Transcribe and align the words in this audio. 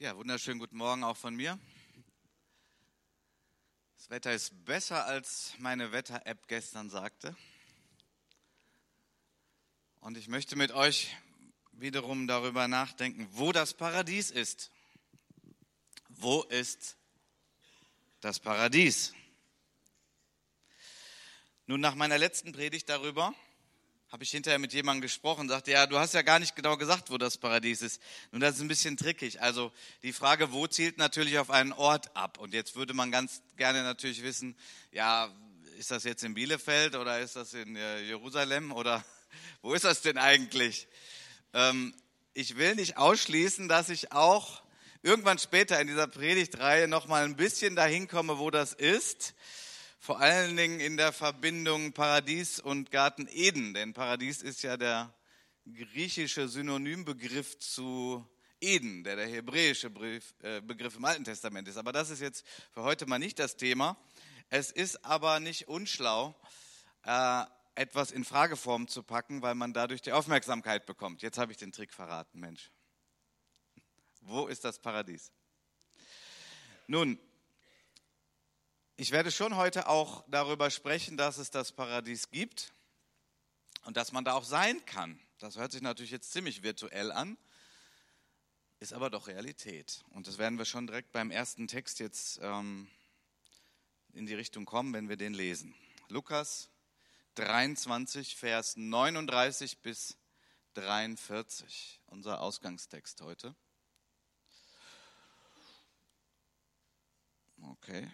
Ja, 0.00 0.16
wunderschönen 0.16 0.60
guten 0.60 0.76
Morgen 0.76 1.02
auch 1.02 1.16
von 1.16 1.34
mir. 1.34 1.58
Das 3.96 4.10
Wetter 4.10 4.32
ist 4.32 4.64
besser, 4.64 5.06
als 5.06 5.54
meine 5.58 5.90
Wetter-App 5.90 6.46
gestern 6.46 6.88
sagte. 6.88 7.36
Und 9.98 10.16
ich 10.16 10.28
möchte 10.28 10.54
mit 10.54 10.70
euch 10.70 11.16
wiederum 11.72 12.28
darüber 12.28 12.68
nachdenken, 12.68 13.26
wo 13.32 13.50
das 13.50 13.74
Paradies 13.74 14.30
ist. 14.30 14.70
Wo 16.08 16.42
ist 16.44 16.96
das 18.20 18.38
Paradies? 18.38 19.14
Nun, 21.66 21.80
nach 21.80 21.96
meiner 21.96 22.18
letzten 22.18 22.52
Predigt 22.52 22.88
darüber 22.88 23.34
habe 24.10 24.24
ich 24.24 24.30
hinterher 24.30 24.58
mit 24.58 24.72
jemandem 24.72 25.02
gesprochen 25.02 25.48
sagte, 25.48 25.70
ja, 25.70 25.86
du 25.86 25.98
hast 25.98 26.14
ja 26.14 26.22
gar 26.22 26.38
nicht 26.38 26.56
genau 26.56 26.78
gesagt, 26.78 27.10
wo 27.10 27.18
das 27.18 27.36
Paradies 27.36 27.82
ist. 27.82 28.00
Nun, 28.32 28.40
das 28.40 28.56
ist 28.56 28.62
ein 28.62 28.68
bisschen 28.68 28.96
trickig. 28.96 29.42
Also 29.42 29.70
die 30.02 30.14
Frage, 30.14 30.50
wo 30.52 30.66
zielt 30.66 30.96
natürlich 30.96 31.38
auf 31.38 31.50
einen 31.50 31.72
Ort 31.72 32.16
ab. 32.16 32.38
Und 32.38 32.54
jetzt 32.54 32.74
würde 32.74 32.94
man 32.94 33.10
ganz 33.10 33.42
gerne 33.56 33.82
natürlich 33.82 34.22
wissen, 34.22 34.56
ja, 34.92 35.30
ist 35.78 35.90
das 35.90 36.04
jetzt 36.04 36.24
in 36.24 36.32
Bielefeld 36.32 36.96
oder 36.96 37.20
ist 37.20 37.36
das 37.36 37.52
in 37.52 37.76
äh, 37.76 38.00
Jerusalem 38.00 38.72
oder 38.72 39.04
wo 39.62 39.74
ist 39.74 39.84
das 39.84 40.00
denn 40.00 40.16
eigentlich? 40.16 40.88
Ähm, 41.52 41.94
ich 42.32 42.56
will 42.56 42.76
nicht 42.76 42.96
ausschließen, 42.96 43.68
dass 43.68 43.90
ich 43.90 44.12
auch 44.12 44.62
irgendwann 45.02 45.38
später 45.38 45.78
in 45.80 45.86
dieser 45.86 46.06
Predigtreihe 46.06 46.88
noch 46.88 47.08
mal 47.08 47.24
ein 47.24 47.36
bisschen 47.36 47.76
dahin 47.76 48.08
komme, 48.08 48.38
wo 48.38 48.50
das 48.50 48.72
ist 48.72 49.34
vor 49.98 50.20
allen 50.20 50.56
Dingen 50.56 50.80
in 50.80 50.96
der 50.96 51.12
Verbindung 51.12 51.92
Paradies 51.92 52.60
und 52.60 52.90
Garten 52.90 53.28
Eden, 53.30 53.74
denn 53.74 53.92
Paradies 53.92 54.42
ist 54.42 54.62
ja 54.62 54.76
der 54.76 55.12
griechische 55.66 56.48
Synonymbegriff 56.48 57.58
zu 57.58 58.26
Eden, 58.60 59.04
der 59.04 59.16
der 59.16 59.26
hebräische 59.26 59.88
äh, 60.42 60.60
Begriff 60.60 60.96
im 60.96 61.04
Alten 61.04 61.24
Testament 61.24 61.68
ist. 61.68 61.76
Aber 61.76 61.92
das 61.92 62.10
ist 62.10 62.20
jetzt 62.20 62.46
für 62.72 62.82
heute 62.82 63.06
mal 63.06 63.18
nicht 63.18 63.38
das 63.38 63.56
Thema. 63.56 63.96
Es 64.48 64.70
ist 64.70 65.04
aber 65.04 65.40
nicht 65.40 65.68
unschlau, 65.68 66.34
äh, 67.04 67.44
etwas 67.74 68.10
in 68.10 68.24
Frageform 68.24 68.88
zu 68.88 69.02
packen, 69.02 69.42
weil 69.42 69.54
man 69.54 69.72
dadurch 69.72 70.02
die 70.02 70.12
Aufmerksamkeit 70.12 70.86
bekommt. 70.86 71.22
Jetzt 71.22 71.38
habe 71.38 71.52
ich 71.52 71.58
den 71.58 71.70
Trick 71.70 71.92
verraten, 71.92 72.40
Mensch. 72.40 72.70
Wo 74.20 74.46
ist 74.46 74.64
das 74.64 74.80
Paradies? 74.80 75.32
Nun, 76.86 77.20
ich 79.00 79.12
werde 79.12 79.30
schon 79.30 79.54
heute 79.54 79.86
auch 79.86 80.24
darüber 80.26 80.72
sprechen, 80.72 81.16
dass 81.16 81.38
es 81.38 81.52
das 81.52 81.70
Paradies 81.70 82.30
gibt 82.30 82.72
und 83.84 83.96
dass 83.96 84.10
man 84.10 84.24
da 84.24 84.32
auch 84.32 84.42
sein 84.42 84.84
kann. 84.86 85.20
Das 85.38 85.56
hört 85.56 85.70
sich 85.70 85.82
natürlich 85.82 86.10
jetzt 86.10 86.32
ziemlich 86.32 86.64
virtuell 86.64 87.12
an, 87.12 87.38
ist 88.80 88.92
aber 88.92 89.08
doch 89.08 89.28
Realität. 89.28 90.02
Und 90.10 90.26
das 90.26 90.38
werden 90.38 90.58
wir 90.58 90.64
schon 90.64 90.88
direkt 90.88 91.12
beim 91.12 91.30
ersten 91.30 91.68
Text 91.68 92.00
jetzt 92.00 92.40
ähm, 92.42 92.90
in 94.14 94.26
die 94.26 94.34
Richtung 94.34 94.64
kommen, 94.64 94.92
wenn 94.92 95.08
wir 95.08 95.16
den 95.16 95.32
lesen. 95.32 95.76
Lukas 96.08 96.68
23, 97.36 98.34
Vers 98.34 98.76
39 98.76 99.78
bis 99.78 100.18
43, 100.74 102.00
unser 102.06 102.40
Ausgangstext 102.40 103.20
heute. 103.20 103.54
Okay. 107.62 108.10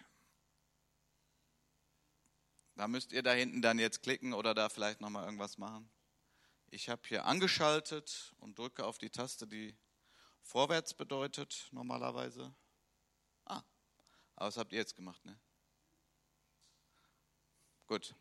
Da 2.75 2.87
müsst 2.87 3.13
ihr 3.13 3.23
da 3.23 3.31
hinten 3.31 3.61
dann 3.61 3.79
jetzt 3.79 4.03
klicken 4.03 4.33
oder 4.33 4.53
da 4.53 4.69
vielleicht 4.69 5.01
nochmal 5.01 5.25
irgendwas 5.25 5.57
machen. 5.57 5.89
Ich 6.67 6.89
habe 6.89 7.01
hier 7.07 7.25
angeschaltet 7.25 8.33
und 8.39 8.59
drücke 8.59 8.85
auf 8.85 8.97
die 8.97 9.09
Taste, 9.09 9.47
die 9.47 9.77
vorwärts 10.41 10.93
bedeutet 10.93 11.69
normalerweise. 11.71 12.53
Ah, 13.45 13.63
aber 14.35 14.47
was 14.47 14.57
habt 14.57 14.73
ihr 14.73 14.79
jetzt 14.79 14.95
gemacht, 14.95 15.23
ne? 15.23 15.39
Gut. 17.87 18.13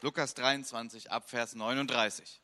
Lukas 0.00 0.34
23 0.34 1.12
ab 1.12 1.30
Vers 1.30 1.54
39. 1.54 2.42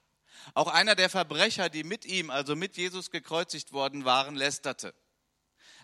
Auch 0.54 0.68
einer 0.68 0.94
der 0.94 1.10
Verbrecher, 1.10 1.68
die 1.68 1.84
mit 1.84 2.04
ihm, 2.04 2.30
also 2.30 2.54
mit 2.54 2.76
Jesus 2.76 3.10
gekreuzigt 3.10 3.72
worden 3.72 4.04
waren, 4.04 4.36
lästerte. 4.36 4.94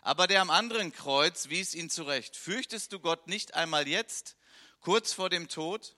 Aber 0.02 0.28
der 0.28 0.42
am 0.42 0.50
anderen 0.50 0.92
Kreuz 0.92 1.48
wies 1.48 1.74
ihn 1.74 1.90
zurecht. 1.90 2.36
Fürchtest 2.36 2.92
du 2.92 3.00
Gott 3.00 3.26
nicht 3.26 3.54
einmal 3.54 3.88
jetzt, 3.88 4.35
kurz 4.80 5.12
vor 5.12 5.30
dem 5.30 5.48
Tod. 5.48 5.96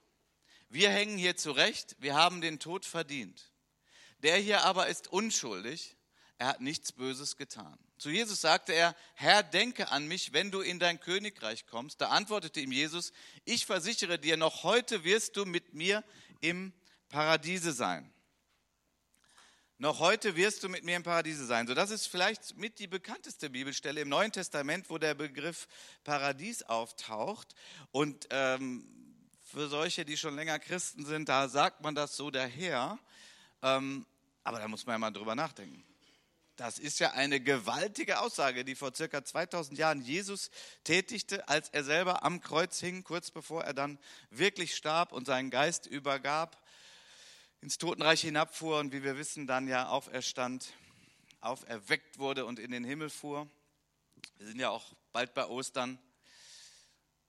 Wir 0.69 0.89
hängen 0.89 1.17
hier 1.17 1.35
zurecht, 1.35 1.95
wir 1.99 2.15
haben 2.15 2.41
den 2.41 2.59
Tod 2.59 2.85
verdient. 2.85 3.51
Der 4.19 4.37
hier 4.37 4.63
aber 4.63 4.87
ist 4.87 5.07
unschuldig, 5.07 5.95
er 6.37 6.47
hat 6.47 6.61
nichts 6.61 6.91
Böses 6.91 7.37
getan. 7.37 7.77
Zu 7.97 8.09
Jesus 8.09 8.41
sagte 8.41 8.73
er, 8.73 8.95
Herr, 9.15 9.43
denke 9.43 9.91
an 9.91 10.07
mich, 10.07 10.31
wenn 10.31 10.51
du 10.51 10.61
in 10.61 10.79
dein 10.79 10.99
Königreich 10.99 11.65
kommst. 11.67 11.99
Da 11.99 12.09
antwortete 12.09 12.61
ihm 12.61 12.71
Jesus, 12.71 13.11
ich 13.43 13.65
versichere 13.65 14.17
dir, 14.19 14.37
noch 14.37 14.63
heute 14.63 15.03
wirst 15.03 15.35
du 15.35 15.45
mit 15.45 15.73
mir 15.73 16.03
im 16.39 16.71
Paradiese 17.09 17.73
sein. 17.73 18.09
Noch 19.81 19.99
heute 19.99 20.35
wirst 20.35 20.61
du 20.61 20.67
mit 20.67 20.83
mir 20.83 20.97
im 20.97 21.03
Paradiese 21.03 21.45
sein. 21.45 21.65
So, 21.65 21.73
das 21.73 21.89
ist 21.89 22.07
vielleicht 22.07 22.57
mit 22.57 22.79
die 22.79 22.87
bekannteste 22.87 23.49
Bibelstelle 23.49 24.01
im 24.01 24.09
Neuen 24.09 24.33
Testament, 24.33 24.89
wo 24.89 24.97
der 24.97 25.13
Begriff 25.13 25.69
Paradies 26.03 26.63
auftaucht. 26.63 27.55
Und 27.93 28.27
ähm, 28.29 28.83
für 29.41 29.69
solche, 29.69 30.03
die 30.03 30.17
schon 30.17 30.35
länger 30.35 30.59
Christen 30.59 31.05
sind, 31.05 31.29
da 31.29 31.47
sagt 31.47 31.81
man 31.81 31.95
das 31.95 32.17
so 32.17 32.29
daher. 32.29 32.99
Ähm, 33.61 34.05
aber 34.43 34.59
da 34.59 34.67
muss 34.67 34.85
man 34.85 34.95
ja 34.95 34.97
mal 34.97 35.11
drüber 35.11 35.33
nachdenken. 35.33 35.81
Das 36.57 36.77
ist 36.77 36.99
ja 36.99 37.11
eine 37.11 37.39
gewaltige 37.39 38.19
Aussage, 38.19 38.65
die 38.65 38.75
vor 38.75 38.93
circa 38.93 39.23
2000 39.23 39.79
Jahren 39.79 40.01
Jesus 40.01 40.51
tätigte, 40.83 41.47
als 41.47 41.69
er 41.69 41.85
selber 41.85 42.25
am 42.25 42.41
Kreuz 42.41 42.81
hing, 42.81 43.05
kurz 43.05 43.31
bevor 43.31 43.63
er 43.63 43.73
dann 43.73 43.97
wirklich 44.29 44.75
starb 44.75 45.13
und 45.13 45.25
seinen 45.25 45.51
Geist 45.51 45.85
übergab 45.85 46.61
ins 47.61 47.77
Totenreich 47.77 48.21
hinabfuhr 48.21 48.79
und 48.79 48.93
wie 48.93 49.03
wir 49.03 49.17
wissen, 49.17 49.47
dann 49.47 49.67
ja 49.67 49.89
auferstand, 49.89 50.73
auferweckt 51.41 52.17
wurde 52.19 52.45
und 52.45 52.59
in 52.59 52.71
den 52.71 52.83
Himmel 52.83 53.09
fuhr. 53.09 53.49
Wir 54.37 54.47
sind 54.47 54.59
ja 54.59 54.69
auch 54.69 54.93
bald 55.11 55.33
bei 55.33 55.45
Ostern. 55.47 55.99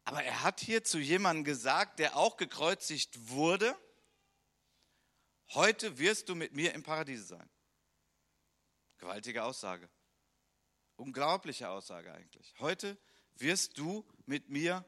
Aber 0.04 0.22
er 0.22 0.42
hat 0.42 0.60
hier 0.60 0.82
zu 0.84 0.98
jemandem 0.98 1.44
gesagt, 1.44 1.98
der 1.98 2.16
auch 2.16 2.36
gekreuzigt 2.36 3.28
wurde, 3.28 3.76
heute 5.50 5.98
wirst 5.98 6.28
du 6.28 6.34
mit 6.34 6.52
mir 6.52 6.74
im 6.74 6.82
Paradiese 6.82 7.24
sein. 7.24 7.50
Gewaltige 8.98 9.44
Aussage. 9.44 9.88
Unglaubliche 10.96 11.68
Aussage 11.68 12.12
eigentlich. 12.12 12.54
Heute 12.58 12.98
wirst 13.36 13.78
du 13.78 14.04
mit 14.26 14.48
mir 14.48 14.84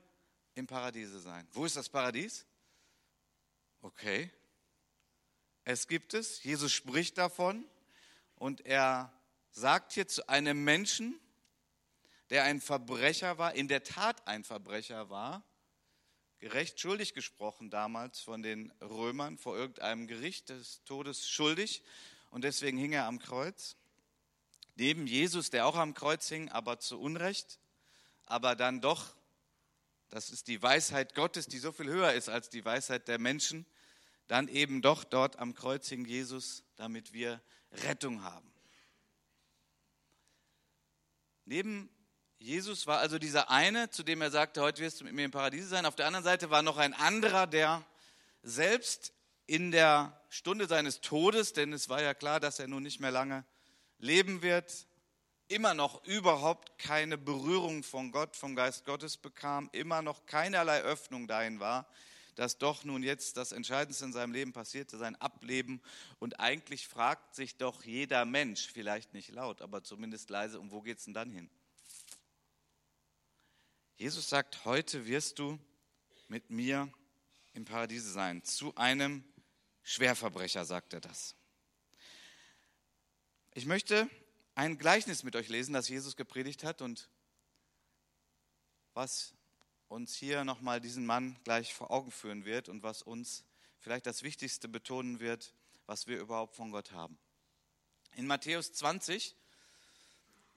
im 0.55 0.67
Paradiese 0.67 1.21
sein. 1.21 1.49
Wo 1.53 1.65
ist 1.65 1.77
das 1.77 1.89
Paradies? 1.89 2.47
Okay, 3.81 4.31
es 5.65 5.89
gibt 5.89 6.15
es, 6.15 6.43
Jesus 6.43 6.73
spricht 6.73 7.19
davon. 7.19 7.65
Und 8.37 8.67
er 8.67 9.13
sagt 9.51 9.93
hier 9.93 10.09
zu 10.09 10.29
einem 10.29 10.65
Menschen, 10.65 11.19
der 12.31 12.45
ein 12.45 12.61
Verbrecher 12.61 13.39
war, 13.39 13.55
in 13.55 13.69
der 13.69 13.85
Tat 13.85 14.27
ein 14.27 14.43
Verbrecher 14.43 15.11
war, 15.11 15.45
gerecht 16.39 16.81
schuldig 16.81 17.15
gesprochen 17.15 17.71
damals 17.71 18.21
von 18.21 18.43
den 18.43 18.73
Römern 18.81 19.39
vor 19.39 19.57
irgendeinem 19.57 20.09
Gericht 20.09 20.49
des 20.49 20.83
Todes 20.85 21.29
schuldig. 21.29 21.83
Und 22.31 22.43
deswegen 22.43 22.79
hing 22.79 22.93
er 22.93 23.07
am 23.07 23.21
Kreuz. 23.21 23.77
Neben 24.75 25.07
Jesus, 25.07 25.51
der 25.51 25.67
auch 25.67 25.77
am 25.77 25.95
Kreuz 25.95 26.29
hing, 26.29 26.49
aber 26.49 26.81
zu 26.81 26.99
Unrecht, 26.99 27.61
aber 28.25 28.57
dann 28.57 28.81
doch, 28.81 29.15
das 30.09 30.31
ist 30.31 30.49
die 30.49 30.61
Weisheit 30.63 31.15
Gottes, 31.15 31.47
die 31.47 31.59
so 31.59 31.71
viel 31.71 31.87
höher 31.87 32.13
ist 32.15 32.29
als 32.29 32.49
die 32.49 32.65
Weisheit 32.65 33.07
der 33.07 33.19
Menschen, 33.19 33.67
dann 34.33 34.49
eben 34.49 34.81
doch 34.81 35.05
dort 35.05 35.39
am 35.39 35.53
Kreuz 35.53 35.91
hing 35.91 36.07
Jesus, 36.07 36.65
damit 36.77 37.13
wir 37.13 37.43
Rettung 37.71 38.25
haben. 38.25 38.51
Neben 41.45 41.91
Jesus 42.39 42.87
war 42.87 43.01
also 43.01 43.19
dieser 43.19 43.51
eine, 43.51 43.91
zu 43.91 44.03
dem 44.03 44.23
er 44.23 44.31
sagte, 44.31 44.63
heute 44.63 44.81
wirst 44.81 44.99
du 44.99 45.05
mit 45.05 45.13
mir 45.13 45.27
im 45.27 45.31
Paradies 45.33 45.69
sein. 45.69 45.85
Auf 45.85 45.97
der 45.97 46.07
anderen 46.07 46.25
Seite 46.25 46.49
war 46.49 46.63
noch 46.63 46.79
ein 46.79 46.95
anderer, 46.95 47.47
der 47.47 47.85
selbst 48.43 49.13
in 49.47 49.71
der 49.71 50.19
Stunde 50.31 50.67
seines 50.67 51.03
Todes, 51.03 51.53
denn 51.53 51.75
es 51.75 51.91
war 51.91 52.01
ja 52.01 52.15
klar, 52.15 52.41
dass 52.41 52.59
er 52.59 52.69
nun 52.69 52.85
nicht 52.85 53.01
mehr 53.01 53.11
lange 53.11 53.45
leben 53.99 54.41
wird, 54.41 54.87
immer 55.49 55.75
noch 55.75 56.07
überhaupt 56.07 56.79
keine 56.79 57.19
Berührung 57.19 57.83
von 57.83 58.13
Gott, 58.13 58.35
vom 58.35 58.57
Geist 58.57 58.87
Gottes 58.87 59.19
bekam, 59.19 59.69
immer 59.73 60.01
noch 60.01 60.25
keinerlei 60.25 60.81
Öffnung 60.81 61.29
dahin 61.29 61.61
war, 61.61 61.87
dass 62.35 62.59
doch 62.59 62.85
nun 62.85 63.03
jetzt 63.03 63.37
das 63.37 63.53
Entscheidendste 63.53 64.07
in 64.07 64.13
seinem 64.13 64.33
Leben 64.33 64.53
passierte, 64.53 64.97
sein 64.97 65.17
Ableben. 65.17 65.83
Und 66.19 66.41
eigentlich 66.41 66.89
fragt 66.89 67.35
sich 67.35 67.57
doch 67.57 67.85
jeder 67.85 68.25
Mensch, 68.25 68.69
vielleicht 68.73 69.13
nicht 69.13 69.31
laut, 69.31 69.61
aber 69.61 69.85
zumindest 69.85 70.31
leise, 70.31 70.59
um 70.59 70.71
wo 70.71 70.81
geht 70.81 70.99
es 70.99 71.05
denn 71.05 71.15
dann 71.15 71.31
hin? 71.31 71.51
Jesus 73.97 74.29
sagt, 74.29 74.65
heute 74.65 75.07
wirst 75.07 75.39
du 75.39 75.59
mit 76.29 76.51
mir 76.51 76.93
im 77.53 77.65
Paradiese 77.65 78.11
sein. 78.11 78.43
Zu 78.43 78.75
einem 78.77 79.25
Schwerverbrecher 79.83 80.65
sagt 80.65 80.95
er 80.95 81.01
das. 81.01 81.37
Ich 83.55 83.67
möchte 83.67 84.09
ein 84.55 84.79
Gleichnis 84.79 85.23
mit 85.23 85.37
euch 85.37 85.49
lesen, 85.49 85.75
das 85.75 85.89
Jesus 85.89 86.17
gepredigt 86.17 86.65
hat 86.65 86.83
und 86.83 87.11
was 88.95 89.35
uns 89.93 90.15
hier 90.15 90.45
nochmal 90.45 90.81
diesen 90.81 91.07
Mann 91.07 91.39
gleich 91.45 91.75
vor 91.75 91.91
Augen 91.91 92.11
führen 92.11 92.45
wird 92.45 92.69
und 92.69 92.83
was 92.83 93.03
uns 93.03 93.45
vielleicht 93.79 94.07
das 94.07 94.23
Wichtigste 94.23 94.69
betonen 94.69 95.21
wird, 95.21 95.55
was 95.87 96.07
wir 96.07 96.19
überhaupt 96.19 96.57
von 96.57 96.71
Gott 96.71 96.93
haben. 96.93 97.19
In 98.15 98.27
Matthäus 98.27 98.73
20, 98.73 99.37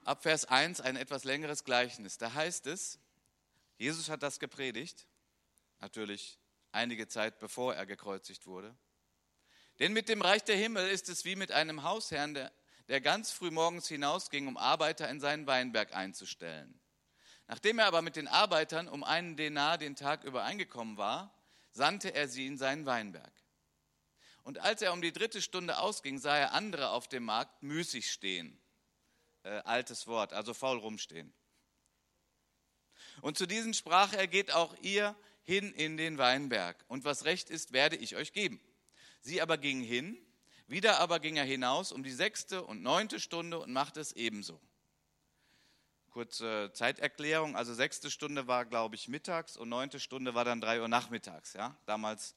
ab 0.04 0.22
Vers 0.22 0.46
1, 0.46 0.80
ein 0.80 0.96
etwas 0.96 1.24
längeres 1.24 1.64
Gleichnis. 1.64 2.18
Da 2.18 2.32
heißt 2.32 2.66
es, 2.66 2.98
Jesus 3.78 4.08
hat 4.08 4.22
das 4.22 4.40
gepredigt, 4.40 5.06
natürlich 5.80 6.38
einige 6.72 7.06
Zeit 7.06 7.38
bevor 7.38 7.74
er 7.74 7.86
gekreuzigt 7.86 8.46
wurde. 8.46 8.74
Denn 9.78 9.92
mit 9.92 10.08
dem 10.08 10.22
Reich 10.22 10.44
der 10.44 10.56
Himmel 10.56 10.88
ist 10.88 11.08
es 11.10 11.24
wie 11.26 11.36
mit 11.36 11.52
einem 11.52 11.82
Hausherrn, 11.82 12.32
der, 12.32 12.52
der 12.88 13.02
ganz 13.02 13.30
früh 13.32 13.50
morgens 13.50 13.88
hinausging, 13.88 14.48
um 14.48 14.56
Arbeiter 14.56 15.10
in 15.10 15.20
seinen 15.20 15.46
Weinberg 15.46 15.94
einzustellen. 15.94 16.80
Nachdem 17.48 17.78
er 17.78 17.86
aber 17.86 18.02
mit 18.02 18.16
den 18.16 18.28
Arbeitern 18.28 18.88
um 18.88 19.04
einen 19.04 19.36
Denar 19.36 19.78
den 19.78 19.94
Tag 19.94 20.24
übereingekommen 20.24 20.96
war, 20.96 21.32
sandte 21.70 22.14
er 22.14 22.28
sie 22.28 22.46
in 22.46 22.58
seinen 22.58 22.86
Weinberg. 22.86 23.32
Und 24.42 24.58
als 24.58 24.82
er 24.82 24.92
um 24.92 25.02
die 25.02 25.12
dritte 25.12 25.42
Stunde 25.42 25.78
ausging, 25.78 26.18
sah 26.18 26.36
er 26.36 26.52
andere 26.52 26.90
auf 26.90 27.08
dem 27.08 27.24
Markt 27.24 27.62
müßig 27.62 28.10
stehen. 28.10 28.60
Äh, 29.42 29.58
altes 29.64 30.06
Wort, 30.06 30.32
also 30.32 30.54
faul 30.54 30.78
rumstehen. 30.78 31.32
Und 33.20 33.38
zu 33.38 33.46
diesen 33.46 33.74
sprach 33.74 34.12
er, 34.12 34.26
geht 34.26 34.52
auch 34.52 34.76
ihr 34.82 35.16
hin 35.42 35.72
in 35.72 35.96
den 35.96 36.18
Weinberg, 36.18 36.76
und 36.88 37.04
was 37.04 37.24
recht 37.24 37.50
ist, 37.50 37.72
werde 37.72 37.96
ich 37.96 38.16
euch 38.16 38.32
geben. 38.32 38.60
Sie 39.20 39.40
aber 39.40 39.58
gingen 39.58 39.84
hin, 39.84 40.20
wieder 40.66 40.98
aber 40.98 41.20
ging 41.20 41.36
er 41.36 41.44
hinaus 41.44 41.92
um 41.92 42.02
die 42.02 42.12
sechste 42.12 42.64
und 42.64 42.82
neunte 42.82 43.20
Stunde 43.20 43.60
und 43.60 43.72
machte 43.72 44.00
es 44.00 44.12
ebenso. 44.12 44.60
Kurze 46.16 46.70
Zeiterklärung, 46.72 47.56
also 47.56 47.74
sechste 47.74 48.10
Stunde 48.10 48.46
war, 48.46 48.64
glaube 48.64 48.94
ich, 48.94 49.06
mittags 49.06 49.58
und 49.58 49.68
neunte 49.68 50.00
Stunde 50.00 50.34
war 50.34 50.46
dann 50.46 50.62
drei 50.62 50.80
Uhr 50.80 50.88
nachmittags. 50.88 51.52
Ja? 51.52 51.76
Damals 51.84 52.34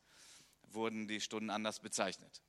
wurden 0.64 1.08
die 1.08 1.22
Stunden 1.22 1.50
anders 1.50 1.80
bezeichnet. 1.80 2.42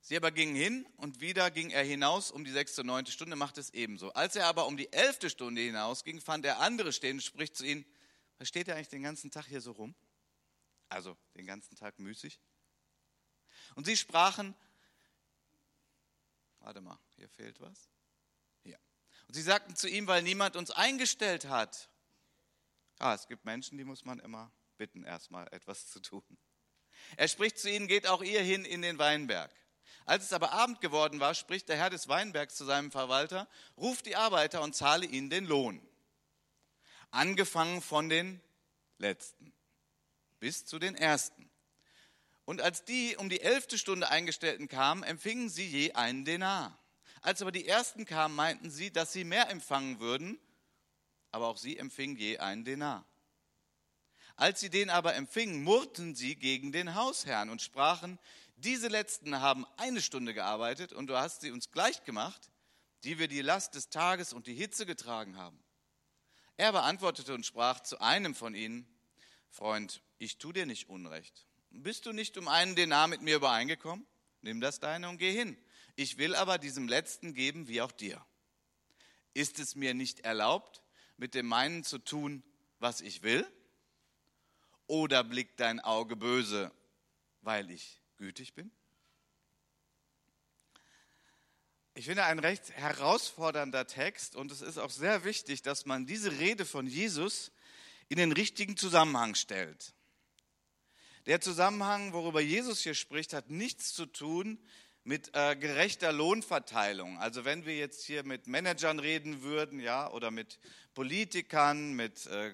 Sie 0.00 0.16
aber 0.16 0.30
gingen 0.30 0.54
hin 0.54 0.88
und 0.96 1.20
wieder 1.20 1.50
ging 1.50 1.68
er 1.68 1.84
hinaus 1.84 2.30
um 2.30 2.46
die 2.46 2.50
sechste 2.50 2.80
und 2.80 2.86
neunte 2.86 3.12
Stunde, 3.12 3.36
macht 3.36 3.58
es 3.58 3.68
ebenso. 3.74 4.10
Als 4.14 4.36
er 4.36 4.46
aber 4.46 4.66
um 4.66 4.78
die 4.78 4.90
elfte 4.90 5.28
Stunde 5.28 5.60
hinausging, 5.60 6.22
fand 6.22 6.46
er 6.46 6.60
andere 6.60 6.94
stehen 6.94 7.18
und 7.18 7.20
spricht 7.20 7.58
zu 7.58 7.66
ihnen, 7.66 7.84
was 8.38 8.48
steht 8.48 8.68
er 8.68 8.76
eigentlich 8.76 8.88
den 8.88 9.02
ganzen 9.02 9.30
Tag 9.30 9.44
hier 9.44 9.60
so 9.60 9.72
rum? 9.72 9.94
Also 10.88 11.14
den 11.36 11.44
ganzen 11.44 11.76
Tag 11.76 11.98
müßig. 11.98 12.40
Und 13.74 13.84
sie 13.84 13.98
sprachen, 13.98 14.54
Warte 16.64 16.80
mal, 16.80 16.98
hier 17.16 17.28
fehlt 17.28 17.60
was. 17.60 17.90
Hier. 18.62 18.78
Und 19.28 19.34
sie 19.34 19.42
sagten 19.42 19.76
zu 19.76 19.86
ihm, 19.86 20.06
weil 20.06 20.22
niemand 20.22 20.56
uns 20.56 20.70
eingestellt 20.70 21.44
hat. 21.44 21.90
Ah, 22.98 23.12
es 23.12 23.26
gibt 23.26 23.44
Menschen, 23.44 23.76
die 23.76 23.84
muss 23.84 24.06
man 24.06 24.18
immer 24.18 24.50
bitten, 24.78 25.04
erstmal 25.04 25.46
etwas 25.52 25.88
zu 25.88 26.00
tun. 26.00 26.38
Er 27.18 27.28
spricht 27.28 27.58
zu 27.58 27.70
ihnen, 27.70 27.86
geht 27.86 28.06
auch 28.06 28.22
ihr 28.22 28.40
hin 28.40 28.64
in 28.64 28.80
den 28.80 28.98
Weinberg. 28.98 29.52
Als 30.06 30.24
es 30.24 30.32
aber 30.32 30.52
Abend 30.52 30.80
geworden 30.80 31.20
war, 31.20 31.34
spricht 31.34 31.68
der 31.68 31.76
Herr 31.76 31.90
des 31.90 32.08
Weinbergs 32.08 32.54
zu 32.54 32.64
seinem 32.64 32.90
Verwalter, 32.90 33.46
ruft 33.76 34.06
die 34.06 34.16
Arbeiter 34.16 34.62
und 34.62 34.74
zahle 34.74 35.04
ihnen 35.04 35.28
den 35.28 35.44
Lohn. 35.44 35.86
Angefangen 37.10 37.82
von 37.82 38.08
den 38.08 38.40
Letzten 38.96 39.52
bis 40.40 40.64
zu 40.64 40.78
den 40.78 40.94
Ersten. 40.94 41.50
Und 42.44 42.60
als 42.60 42.84
die 42.84 43.16
um 43.16 43.28
die 43.28 43.40
elfte 43.40 43.78
Stunde 43.78 44.10
Eingestellten 44.10 44.68
kamen, 44.68 45.02
empfingen 45.02 45.48
sie 45.48 45.66
je 45.66 45.92
einen 45.92 46.24
Denar. 46.24 46.78
Als 47.22 47.40
aber 47.40 47.52
die 47.52 47.66
ersten 47.66 48.04
kamen, 48.04 48.34
meinten 48.34 48.70
sie, 48.70 48.90
dass 48.90 49.12
sie 49.12 49.24
mehr 49.24 49.48
empfangen 49.48 49.98
würden, 49.98 50.38
aber 51.30 51.48
auch 51.48 51.56
sie 51.56 51.78
empfingen 51.78 52.16
je 52.16 52.38
einen 52.38 52.64
Denar. 52.64 53.06
Als 54.36 54.60
sie 54.60 54.68
den 54.68 54.90
aber 54.90 55.14
empfingen, 55.14 55.62
murrten 55.62 56.14
sie 56.14 56.36
gegen 56.36 56.70
den 56.70 56.94
Hausherrn 56.94 57.48
und 57.48 57.62
sprachen, 57.62 58.18
diese 58.56 58.88
letzten 58.88 59.40
haben 59.40 59.64
eine 59.76 60.02
Stunde 60.02 60.34
gearbeitet 60.34 60.92
und 60.92 61.06
du 61.06 61.16
hast 61.16 61.40
sie 61.40 61.50
uns 61.50 61.70
gleich 61.70 62.04
gemacht, 62.04 62.50
die 63.04 63.18
wir 63.18 63.28
die 63.28 63.42
Last 63.42 63.74
des 63.74 63.88
Tages 63.88 64.32
und 64.32 64.46
die 64.46 64.54
Hitze 64.54 64.86
getragen 64.86 65.36
haben. 65.36 65.62
Er 66.56 66.72
beantwortete 66.72 67.34
und 67.34 67.46
sprach 67.46 67.80
zu 67.80 68.00
einem 68.00 68.34
von 68.34 68.54
ihnen, 68.54 68.86
Freund, 69.50 70.02
ich 70.18 70.38
tu 70.38 70.52
dir 70.52 70.66
nicht 70.66 70.88
Unrecht 70.88 71.46
bist 71.82 72.06
du 72.06 72.12
nicht 72.12 72.38
um 72.38 72.48
einen 72.48 72.76
Denar 72.76 73.08
mit 73.08 73.22
mir 73.22 73.36
übereingekommen? 73.36 74.06
Nimm 74.42 74.60
das 74.60 74.80
deine 74.80 75.08
und 75.08 75.18
geh 75.18 75.32
hin. 75.32 75.56
Ich 75.96 76.18
will 76.18 76.34
aber 76.34 76.58
diesem 76.58 76.88
Letzten 76.88 77.34
geben 77.34 77.68
wie 77.68 77.80
auch 77.80 77.92
dir. 77.92 78.24
Ist 79.32 79.58
es 79.58 79.74
mir 79.74 79.94
nicht 79.94 80.20
erlaubt, 80.20 80.82
mit 81.16 81.34
dem 81.34 81.46
meinen 81.46 81.84
zu 81.84 81.98
tun, 81.98 82.42
was 82.78 83.00
ich 83.00 83.22
will? 83.22 83.46
Oder 84.86 85.24
blickt 85.24 85.60
dein 85.60 85.80
Auge 85.80 86.16
böse, 86.16 86.70
weil 87.40 87.70
ich 87.70 88.00
gütig 88.16 88.54
bin? 88.54 88.70
Ich 91.94 92.06
finde 92.06 92.24
ein 92.24 92.40
recht 92.40 92.70
herausfordernder 92.70 93.86
Text 93.86 94.34
und 94.34 94.50
es 94.50 94.62
ist 94.62 94.78
auch 94.78 94.90
sehr 94.90 95.24
wichtig, 95.24 95.62
dass 95.62 95.86
man 95.86 96.06
diese 96.06 96.32
Rede 96.32 96.66
von 96.66 96.88
Jesus 96.88 97.52
in 98.08 98.18
den 98.18 98.32
richtigen 98.32 98.76
Zusammenhang 98.76 99.36
stellt. 99.36 99.94
Der 101.26 101.40
Zusammenhang, 101.40 102.12
worüber 102.12 102.42
Jesus 102.42 102.82
hier 102.82 102.92
spricht, 102.92 103.32
hat 103.32 103.48
nichts 103.48 103.94
zu 103.94 104.04
tun 104.04 104.58
mit 105.04 105.30
äh, 105.34 105.56
gerechter 105.56 106.12
Lohnverteilung. 106.12 107.18
Also 107.18 107.46
wenn 107.46 107.64
wir 107.64 107.74
jetzt 107.78 108.04
hier 108.04 108.24
mit 108.24 108.46
Managern 108.46 108.98
reden 108.98 109.40
würden, 109.40 109.80
ja, 109.80 110.10
oder 110.10 110.30
mit 110.30 110.58
Politikern, 110.92 111.94
mit 111.94 112.26
äh, 112.26 112.52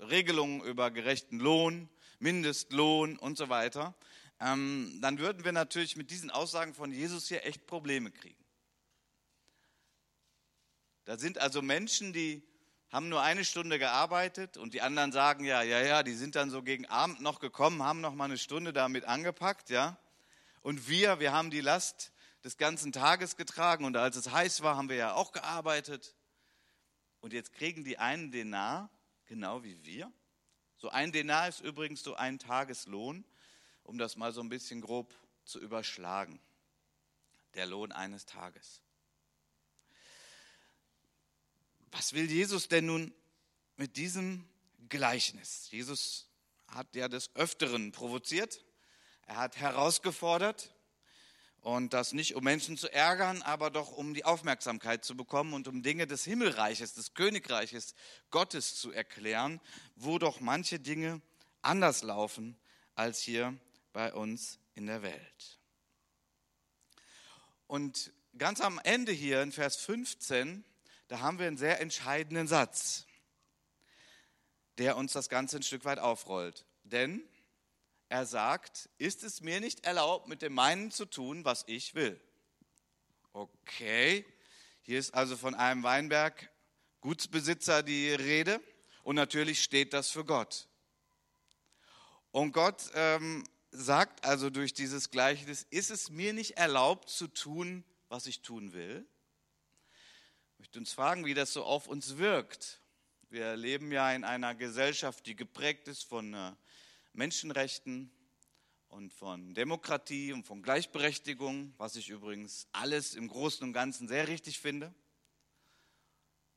Regelungen 0.00 0.62
über 0.62 0.90
gerechten 0.90 1.38
Lohn, 1.38 1.88
Mindestlohn 2.18 3.16
und 3.18 3.38
so 3.38 3.50
weiter, 3.50 3.94
ähm, 4.40 4.98
dann 5.00 5.20
würden 5.20 5.44
wir 5.44 5.52
natürlich 5.52 5.94
mit 5.94 6.10
diesen 6.10 6.30
Aussagen 6.32 6.74
von 6.74 6.90
Jesus 6.90 7.28
hier 7.28 7.46
echt 7.46 7.68
Probleme 7.68 8.10
kriegen. 8.10 8.44
Da 11.04 11.18
sind 11.18 11.38
also 11.38 11.62
Menschen, 11.62 12.12
die 12.12 12.42
haben 12.90 13.08
nur 13.08 13.22
eine 13.22 13.44
Stunde 13.44 13.78
gearbeitet 13.78 14.56
und 14.56 14.72
die 14.74 14.80
anderen 14.80 15.12
sagen, 15.12 15.44
ja, 15.44 15.62
ja, 15.62 15.80
ja, 15.80 16.02
die 16.02 16.14
sind 16.14 16.36
dann 16.36 16.50
so 16.50 16.62
gegen 16.62 16.86
Abend 16.86 17.20
noch 17.20 17.38
gekommen, 17.38 17.82
haben 17.82 18.00
noch 18.00 18.14
mal 18.14 18.24
eine 18.24 18.38
Stunde 18.38 18.72
damit 18.72 19.04
angepackt, 19.04 19.68
ja. 19.70 19.98
Und 20.62 20.88
wir, 20.88 21.20
wir 21.20 21.32
haben 21.32 21.50
die 21.50 21.60
Last 21.60 22.12
des 22.44 22.56
ganzen 22.56 22.92
Tages 22.92 23.36
getragen 23.36 23.84
und 23.84 23.96
als 23.96 24.16
es 24.16 24.30
heiß 24.30 24.62
war, 24.62 24.76
haben 24.76 24.88
wir 24.88 24.96
ja 24.96 25.14
auch 25.14 25.32
gearbeitet. 25.32 26.14
Und 27.20 27.32
jetzt 27.32 27.52
kriegen 27.52 27.84
die 27.84 27.98
einen 27.98 28.30
Denar, 28.30 28.90
genau 29.26 29.64
wie 29.64 29.84
wir. 29.84 30.10
So 30.76 30.88
ein 30.90 31.12
Denar 31.12 31.48
ist 31.48 31.60
übrigens 31.60 32.02
so 32.02 32.14
ein 32.14 32.38
Tageslohn, 32.38 33.24
um 33.82 33.98
das 33.98 34.16
mal 34.16 34.32
so 34.32 34.40
ein 34.40 34.48
bisschen 34.48 34.80
grob 34.80 35.12
zu 35.44 35.60
überschlagen. 35.60 36.40
Der 37.54 37.66
Lohn 37.66 37.92
eines 37.92 38.24
Tages. 38.24 38.80
Was 41.90 42.12
will 42.12 42.30
Jesus 42.30 42.68
denn 42.68 42.86
nun 42.86 43.14
mit 43.76 43.96
diesem 43.96 44.48
Gleichnis? 44.88 45.68
Jesus 45.70 46.28
hat 46.68 46.94
ja 46.94 47.08
des 47.08 47.34
Öfteren 47.34 47.92
provoziert, 47.92 48.64
er 49.26 49.36
hat 49.36 49.56
herausgefordert 49.56 50.74
und 51.60 51.92
das 51.92 52.12
nicht 52.12 52.34
um 52.34 52.44
Menschen 52.44 52.76
zu 52.76 52.92
ärgern, 52.92 53.42
aber 53.42 53.70
doch 53.70 53.92
um 53.92 54.14
die 54.14 54.24
Aufmerksamkeit 54.24 55.04
zu 55.04 55.16
bekommen 55.16 55.52
und 55.54 55.68
um 55.68 55.82
Dinge 55.82 56.06
des 56.06 56.24
Himmelreiches, 56.24 56.94
des 56.94 57.14
Königreiches 57.14 57.94
Gottes 58.30 58.76
zu 58.76 58.90
erklären, 58.92 59.60
wo 59.96 60.18
doch 60.18 60.40
manche 60.40 60.78
Dinge 60.78 61.20
anders 61.62 62.02
laufen 62.02 62.56
als 62.94 63.20
hier 63.20 63.56
bei 63.92 64.12
uns 64.12 64.58
in 64.74 64.86
der 64.86 65.02
Welt. 65.02 65.58
Und 67.66 68.12
ganz 68.38 68.60
am 68.60 68.78
Ende 68.78 69.12
hier 69.12 69.42
in 69.42 69.52
Vers 69.52 69.76
15 69.76 70.64
da 71.08 71.20
haben 71.20 71.38
wir 71.38 71.46
einen 71.46 71.56
sehr 71.56 71.80
entscheidenden 71.80 72.46
Satz, 72.46 73.06
der 74.76 74.96
uns 74.96 75.12
das 75.12 75.28
Ganze 75.28 75.56
ein 75.56 75.62
Stück 75.62 75.84
weit 75.84 75.98
aufrollt. 75.98 76.64
Denn 76.84 77.22
er 78.08 78.26
sagt, 78.26 78.88
ist 78.98 79.24
es 79.24 79.40
mir 79.40 79.60
nicht 79.60 79.84
erlaubt, 79.84 80.28
mit 80.28 80.42
dem 80.42 80.54
meinen 80.54 80.90
zu 80.90 81.06
tun, 81.06 81.44
was 81.44 81.64
ich 81.66 81.94
will. 81.94 82.20
Okay, 83.32 84.24
hier 84.82 84.98
ist 84.98 85.14
also 85.14 85.36
von 85.36 85.54
einem 85.54 85.82
Weinberg 85.82 86.50
Gutsbesitzer 87.00 87.82
die 87.82 88.10
Rede 88.10 88.60
und 89.02 89.16
natürlich 89.16 89.62
steht 89.62 89.92
das 89.92 90.10
für 90.10 90.24
Gott. 90.24 90.68
Und 92.30 92.52
Gott 92.52 92.90
ähm, 92.94 93.44
sagt 93.70 94.24
also 94.24 94.50
durch 94.50 94.74
dieses 94.74 95.10
Gleichnis, 95.10 95.66
ist 95.70 95.90
es 95.90 96.10
mir 96.10 96.32
nicht 96.32 96.56
erlaubt 96.56 97.08
zu 97.08 97.28
tun, 97.28 97.84
was 98.08 98.26
ich 98.26 98.42
tun 98.42 98.72
will? 98.72 99.06
Möchte 100.68 100.80
uns 100.80 100.92
fragen, 100.92 101.24
wie 101.24 101.32
das 101.32 101.54
so 101.54 101.64
auf 101.64 101.86
uns 101.86 102.18
wirkt. 102.18 102.82
Wir 103.30 103.56
leben 103.56 103.90
ja 103.90 104.12
in 104.12 104.22
einer 104.22 104.54
Gesellschaft, 104.54 105.24
die 105.24 105.34
geprägt 105.34 105.88
ist 105.88 106.02
von 106.02 106.34
äh, 106.34 106.52
Menschenrechten 107.14 108.10
und 108.88 109.10
von 109.10 109.54
Demokratie 109.54 110.34
und 110.34 110.44
von 110.44 110.62
Gleichberechtigung, 110.62 111.72
was 111.78 111.96
ich 111.96 112.10
übrigens 112.10 112.68
alles 112.72 113.14
im 113.14 113.28
Großen 113.28 113.66
und 113.66 113.72
Ganzen 113.72 114.08
sehr 114.08 114.28
richtig 114.28 114.60
finde. 114.60 114.92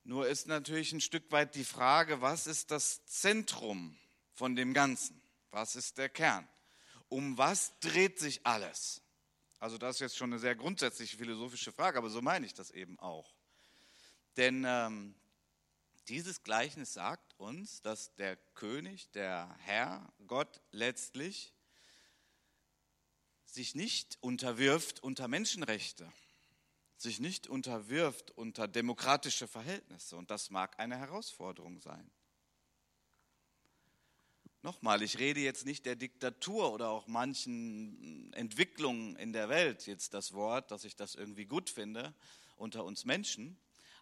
Nur 0.04 0.28
ist 0.28 0.46
natürlich 0.46 0.92
ein 0.92 1.00
Stück 1.00 1.32
weit 1.32 1.56
die 1.56 1.64
Frage, 1.64 2.20
was 2.20 2.48
ist 2.48 2.72
das 2.72 3.06
Zentrum 3.06 3.96
von 4.34 4.58
dem 4.58 4.74
Ganzen? 4.74 5.22
Was 5.52 5.78
ist 5.78 5.98
der 5.98 6.10
Kern? 6.10 6.46
Um 7.08 7.38
was 7.38 7.80
dreht 7.80 8.20
sich 8.20 8.46
alles? 8.46 9.02
Also 9.60 9.78
das 9.78 9.96
ist 9.96 10.00
jetzt 10.02 10.18
schon 10.18 10.34
eine 10.34 10.40
sehr 10.40 10.56
grundsätzliche 10.56 11.16
philosophische 11.16 11.72
Frage, 11.72 11.98
aber 11.98 12.10
so 12.10 12.22
meine 12.22 12.46
ich 12.46 12.54
das 12.54 12.72
eben 12.72 13.00
auch. 13.00 13.34
Denn 14.38 14.64
ähm, 14.66 15.16
dieses 16.08 16.44
Gleichnis 16.44 16.94
sagt 16.94 17.40
uns, 17.40 17.82
dass 17.82 18.16
der 18.16 18.36
König, 18.56 19.12
der 19.12 19.56
Herr, 19.60 20.12
Gott 20.28 20.62
letztlich 20.72 21.54
sich 23.46 23.76
nicht 23.76 24.18
unterwirft 24.22 25.02
unter 25.04 25.28
Menschenrechte, 25.28 26.12
sich 26.98 27.20
nicht 27.20 27.48
unterwirft 27.48 28.32
unter 28.32 28.68
demokratische 28.68 29.48
Verhältnisse. 29.48 30.16
Und 30.16 30.32
das 30.32 30.50
mag 30.50 30.80
eine 30.80 30.98
Herausforderung 30.98 31.80
sein. 31.80 32.10
Nochmal, 34.64 35.02
ich 35.02 35.18
rede 35.18 35.40
jetzt 35.40 35.66
nicht 35.66 35.88
der 35.88 35.96
Diktatur 35.96 36.72
oder 36.72 36.90
auch 36.90 37.08
manchen 37.08 38.32
Entwicklungen 38.34 39.16
in 39.16 39.34
der 39.34 39.50
Welt 39.50 39.88
jetzt 39.88 40.14
das 40.14 40.34
Wort, 40.34 40.70
dass 40.70 40.84
ich 40.84 40.96
das 40.96 41.16
irgendwie 41.16 41.46
gut 41.46 41.70
finde 41.70 42.14
unter 42.58 42.86
uns 42.86 43.04
Menschen, 43.04 43.58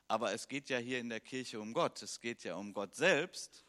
aber 0.10 0.34
es 0.34 0.48
geht 0.48 0.70
ja 0.70 0.80
hier 0.80 1.00
in 1.00 1.08
der 1.08 1.22
Kirche 1.22 1.62
um 1.62 1.72
Gott, 1.72 2.02
es 2.02 2.20
geht 2.20 2.44
ja 2.44 2.56
um 2.56 2.74
Gott 2.74 2.96
selbst 2.96 3.64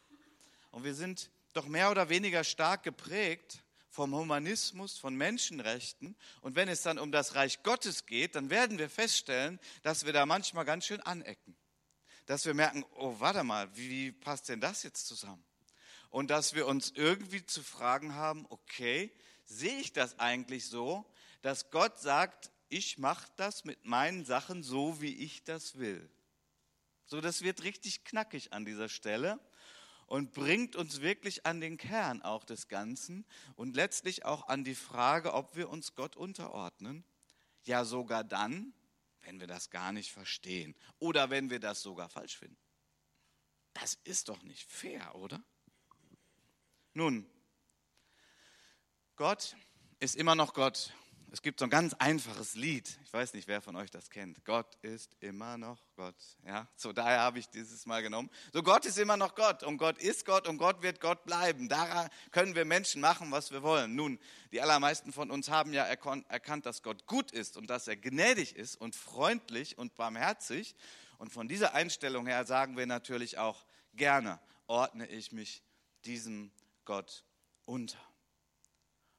und 0.71 0.83
wir 0.83 0.95
sind 0.95 1.29
doch 1.53 1.67
mehr 1.67 1.91
oder 1.91 2.09
weniger 2.09 2.43
stark 2.43 2.83
geprägt 2.83 3.63
vom 3.89 4.15
Humanismus, 4.15 4.97
von 4.97 5.15
Menschenrechten. 5.15 6.15
Und 6.39 6.55
wenn 6.55 6.69
es 6.69 6.81
dann 6.81 6.97
um 6.97 7.11
das 7.11 7.35
Reich 7.35 7.61
Gottes 7.61 8.05
geht, 8.05 8.35
dann 8.35 8.49
werden 8.49 8.79
wir 8.79 8.89
feststellen, 8.89 9.59
dass 9.83 10.05
wir 10.05 10.13
da 10.13 10.25
manchmal 10.25 10.63
ganz 10.63 10.85
schön 10.85 11.01
anecken. 11.01 11.55
Dass 12.25 12.45
wir 12.45 12.53
merken, 12.53 12.85
oh, 12.95 13.15
warte 13.19 13.43
mal, 13.43 13.69
wie 13.75 14.13
passt 14.13 14.47
denn 14.47 14.61
das 14.61 14.83
jetzt 14.83 15.07
zusammen? 15.07 15.43
Und 16.09 16.29
dass 16.29 16.55
wir 16.55 16.67
uns 16.67 16.91
irgendwie 16.95 17.45
zu 17.45 17.61
fragen 17.61 18.15
haben, 18.15 18.45
okay, 18.49 19.11
sehe 19.43 19.77
ich 19.77 19.91
das 19.91 20.19
eigentlich 20.19 20.67
so, 20.67 21.05
dass 21.41 21.69
Gott 21.69 21.99
sagt, 21.99 22.49
ich 22.69 22.97
mache 22.97 23.27
das 23.35 23.65
mit 23.65 23.85
meinen 23.85 24.23
Sachen 24.23 24.63
so, 24.63 25.01
wie 25.01 25.15
ich 25.15 25.43
das 25.43 25.77
will. 25.77 26.09
So, 27.11 27.19
das 27.19 27.41
wird 27.41 27.63
richtig 27.63 28.05
knackig 28.05 28.53
an 28.53 28.63
dieser 28.63 28.87
Stelle 28.87 29.37
und 30.07 30.31
bringt 30.31 30.77
uns 30.77 31.01
wirklich 31.01 31.45
an 31.45 31.59
den 31.59 31.75
Kern 31.75 32.21
auch 32.21 32.45
des 32.45 32.69
Ganzen 32.69 33.25
und 33.57 33.75
letztlich 33.75 34.23
auch 34.23 34.47
an 34.47 34.63
die 34.63 34.75
Frage, 34.75 35.33
ob 35.33 35.57
wir 35.57 35.69
uns 35.69 35.93
Gott 35.95 36.15
unterordnen. 36.15 37.03
Ja, 37.63 37.83
sogar 37.83 38.23
dann, 38.23 38.73
wenn 39.23 39.41
wir 39.41 39.47
das 39.47 39.69
gar 39.71 39.91
nicht 39.91 40.13
verstehen 40.13 40.73
oder 40.99 41.29
wenn 41.29 41.49
wir 41.49 41.59
das 41.59 41.81
sogar 41.81 42.07
falsch 42.07 42.37
finden. 42.37 42.55
Das 43.73 43.95
ist 44.05 44.29
doch 44.29 44.41
nicht 44.43 44.71
fair, 44.71 45.13
oder? 45.15 45.43
Nun, 46.93 47.29
Gott 49.17 49.57
ist 49.99 50.15
immer 50.15 50.35
noch 50.35 50.53
Gott 50.53 50.93
es 51.33 51.41
gibt 51.41 51.59
so 51.59 51.65
ein 51.65 51.69
ganz 51.69 51.93
einfaches 51.93 52.55
Lied. 52.55 52.99
Ich 53.05 53.13
weiß 53.13 53.33
nicht, 53.33 53.47
wer 53.47 53.61
von 53.61 53.77
euch 53.77 53.89
das 53.89 54.09
kennt. 54.09 54.43
Gott 54.43 54.75
ist 54.81 55.15
immer 55.21 55.57
noch 55.57 55.79
Gott. 55.95 56.15
Ja, 56.45 56.67
so 56.75 56.91
daher 56.91 57.21
habe 57.21 57.39
ich 57.39 57.47
dieses 57.47 57.85
Mal 57.85 58.03
genommen. 58.03 58.29
So 58.51 58.61
Gott 58.61 58.85
ist 58.85 58.97
immer 58.97 59.15
noch 59.15 59.33
Gott 59.33 59.63
und 59.63 59.77
Gott 59.77 59.97
ist 59.97 60.25
Gott 60.25 60.45
und 60.45 60.57
Gott 60.57 60.81
wird 60.81 60.99
Gott 60.99 61.23
bleiben. 61.23 61.69
Daran 61.69 62.09
können 62.31 62.53
wir 62.53 62.65
Menschen 62.65 62.99
machen, 62.99 63.31
was 63.31 63.51
wir 63.51 63.63
wollen. 63.63 63.95
Nun, 63.95 64.19
die 64.51 64.59
allermeisten 64.59 65.13
von 65.13 65.31
uns 65.31 65.49
haben 65.49 65.71
ja 65.71 65.85
erkannt, 65.85 66.65
dass 66.65 66.83
Gott 66.83 67.07
gut 67.07 67.31
ist 67.31 67.55
und 67.55 67.69
dass 67.69 67.87
er 67.87 67.95
gnädig 67.95 68.57
ist 68.57 68.75
und 68.75 68.93
freundlich 68.93 69.77
und 69.77 69.95
barmherzig. 69.95 70.75
Und 71.17 71.31
von 71.31 71.47
dieser 71.47 71.73
Einstellung 71.73 72.27
her 72.27 72.45
sagen 72.45 72.75
wir 72.75 72.85
natürlich 72.85 73.37
auch 73.37 73.65
gerne, 73.93 74.37
ordne 74.67 75.07
ich 75.07 75.31
mich 75.31 75.63
diesem 76.03 76.51
Gott 76.83 77.23
unter. 77.63 77.99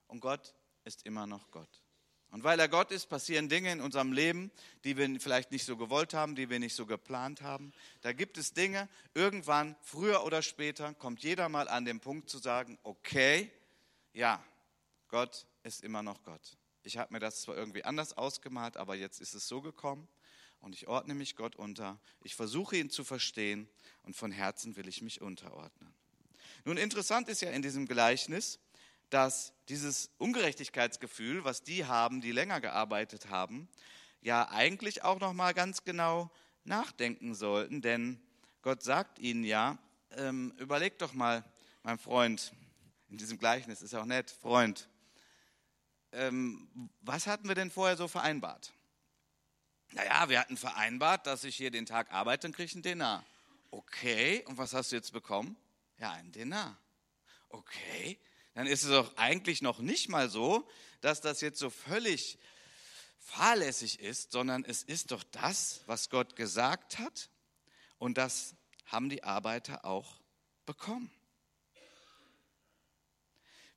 Und 0.08 0.20
Gott 0.20 0.54
ist 0.84 1.06
immer 1.06 1.26
noch 1.26 1.50
Gott. 1.50 1.81
Und 2.32 2.44
weil 2.44 2.58
er 2.58 2.68
Gott 2.68 2.90
ist, 2.92 3.10
passieren 3.10 3.50
Dinge 3.50 3.70
in 3.70 3.82
unserem 3.82 4.10
Leben, 4.10 4.50
die 4.84 4.96
wir 4.96 5.20
vielleicht 5.20 5.52
nicht 5.52 5.66
so 5.66 5.76
gewollt 5.76 6.14
haben, 6.14 6.34
die 6.34 6.48
wir 6.48 6.58
nicht 6.58 6.74
so 6.74 6.86
geplant 6.86 7.42
haben. 7.42 7.74
Da 8.00 8.14
gibt 8.14 8.38
es 8.38 8.54
Dinge, 8.54 8.88
irgendwann, 9.12 9.76
früher 9.82 10.24
oder 10.24 10.40
später, 10.40 10.94
kommt 10.94 11.22
jeder 11.22 11.50
mal 11.50 11.68
an 11.68 11.84
den 11.84 12.00
Punkt 12.00 12.30
zu 12.30 12.38
sagen, 12.38 12.78
okay, 12.84 13.52
ja, 14.14 14.42
Gott 15.08 15.46
ist 15.62 15.84
immer 15.84 16.02
noch 16.02 16.22
Gott. 16.22 16.56
Ich 16.84 16.96
habe 16.96 17.12
mir 17.12 17.20
das 17.20 17.42
zwar 17.42 17.54
irgendwie 17.54 17.84
anders 17.84 18.16
ausgemalt, 18.16 18.78
aber 18.78 18.94
jetzt 18.94 19.20
ist 19.20 19.34
es 19.34 19.46
so 19.46 19.60
gekommen 19.60 20.08
und 20.60 20.74
ich 20.74 20.88
ordne 20.88 21.14
mich 21.14 21.36
Gott 21.36 21.56
unter. 21.56 22.00
Ich 22.22 22.34
versuche 22.34 22.78
ihn 22.78 22.88
zu 22.88 23.04
verstehen 23.04 23.68
und 24.04 24.16
von 24.16 24.32
Herzen 24.32 24.74
will 24.76 24.88
ich 24.88 25.02
mich 25.02 25.20
unterordnen. 25.20 25.92
Nun, 26.64 26.78
interessant 26.78 27.28
ist 27.28 27.42
ja 27.42 27.50
in 27.50 27.60
diesem 27.60 27.86
Gleichnis, 27.86 28.58
dass 29.10 29.52
dieses 29.72 30.10
Ungerechtigkeitsgefühl, 30.18 31.44
was 31.44 31.62
die 31.62 31.86
haben, 31.86 32.20
die 32.20 32.30
länger 32.30 32.60
gearbeitet 32.60 33.30
haben, 33.30 33.70
ja 34.20 34.50
eigentlich 34.50 35.02
auch 35.02 35.18
noch 35.18 35.32
mal 35.32 35.54
ganz 35.54 35.82
genau 35.84 36.30
nachdenken 36.64 37.34
sollten, 37.34 37.80
denn 37.80 38.20
Gott 38.60 38.82
sagt 38.82 39.18
ihnen 39.18 39.44
ja, 39.44 39.78
ähm, 40.10 40.52
überleg 40.58 40.98
doch 40.98 41.14
mal, 41.14 41.42
mein 41.84 41.98
Freund, 41.98 42.52
in 43.08 43.16
diesem 43.16 43.38
Gleichnis 43.38 43.80
ist 43.80 43.94
ja 43.94 44.02
auch 44.02 44.06
nett, 44.06 44.30
Freund, 44.30 44.90
ähm, 46.12 46.90
was 47.00 47.26
hatten 47.26 47.48
wir 47.48 47.54
denn 47.54 47.70
vorher 47.70 47.96
so 47.96 48.08
vereinbart? 48.08 48.74
Naja, 49.92 50.28
wir 50.28 50.38
hatten 50.38 50.58
vereinbart, 50.58 51.26
dass 51.26 51.44
ich 51.44 51.56
hier 51.56 51.70
den 51.70 51.86
Tag 51.86 52.12
arbeite 52.12 52.46
und 52.46 52.54
kriege 52.54 52.72
einen 52.74 52.82
Dinar. 52.82 53.24
Okay, 53.70 54.44
und 54.48 54.58
was 54.58 54.74
hast 54.74 54.92
du 54.92 54.96
jetzt 54.96 55.14
bekommen? 55.14 55.56
Ja, 55.96 56.12
einen 56.12 56.30
Dinar. 56.30 56.76
Okay, 57.48 58.18
dann 58.54 58.66
ist 58.66 58.82
es 58.82 58.90
doch 58.90 59.16
eigentlich 59.16 59.62
noch 59.62 59.78
nicht 59.78 60.08
mal 60.08 60.28
so, 60.28 60.68
dass 61.00 61.20
das 61.20 61.40
jetzt 61.40 61.58
so 61.58 61.70
völlig 61.70 62.38
fahrlässig 63.18 64.00
ist, 64.00 64.32
sondern 64.32 64.64
es 64.64 64.82
ist 64.82 65.10
doch 65.10 65.22
das, 65.24 65.82
was 65.86 66.10
Gott 66.10 66.36
gesagt 66.36 66.98
hat 66.98 67.30
und 67.98 68.18
das 68.18 68.54
haben 68.86 69.08
die 69.08 69.24
Arbeiter 69.24 69.84
auch 69.84 70.20
bekommen. 70.66 71.10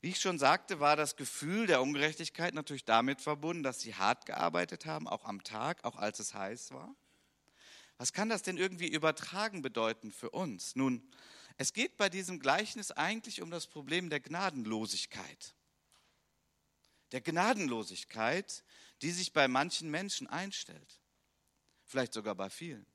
Wie 0.02 0.10
ich 0.10 0.20
schon 0.20 0.38
sagte, 0.38 0.80
war 0.80 0.96
das 0.96 1.16
Gefühl 1.16 1.66
der 1.66 1.82
Ungerechtigkeit 1.82 2.54
natürlich 2.54 2.86
damit 2.86 3.22
verbunden, 3.22 3.64
dass 3.64 3.80
sie 3.80 3.96
hart 3.96 4.28
gearbeitet 4.28 4.86
haben, 4.86 5.08
auch 5.08 5.26
am 5.26 5.44
Tag, 5.44 5.84
auch 5.84 5.96
als 5.96 6.20
es 6.20 6.36
heiß 6.36 6.72
war. 6.72 6.94
Was 7.98 8.14
kann 8.14 8.30
das 8.30 8.44
denn 8.44 8.58
irgendwie 8.58 8.88
übertragen 8.88 9.62
bedeuten 9.62 10.12
für 10.12 10.30
uns? 10.30 10.76
Nun, 10.76 11.02
es 11.58 11.74
geht 11.74 11.98
bei 11.98 12.10
diesem 12.10 12.40
Gleichnis 12.40 12.92
eigentlich 12.92 13.42
um 13.42 13.50
das 13.50 13.68
Problem 13.68 14.10
der 14.10 14.20
Gnadenlosigkeit. 14.20 15.56
Der 17.12 17.22
Gnadenlosigkeit, 17.22 18.64
die 19.02 19.12
sich 19.12 19.32
bei 19.32 19.48
manchen 19.48 19.90
Menschen 19.90 20.28
einstellt. 20.28 21.02
Vielleicht 21.86 22.14
sogar 22.14 22.36
bei 22.36 22.50
vielen. 22.50 22.86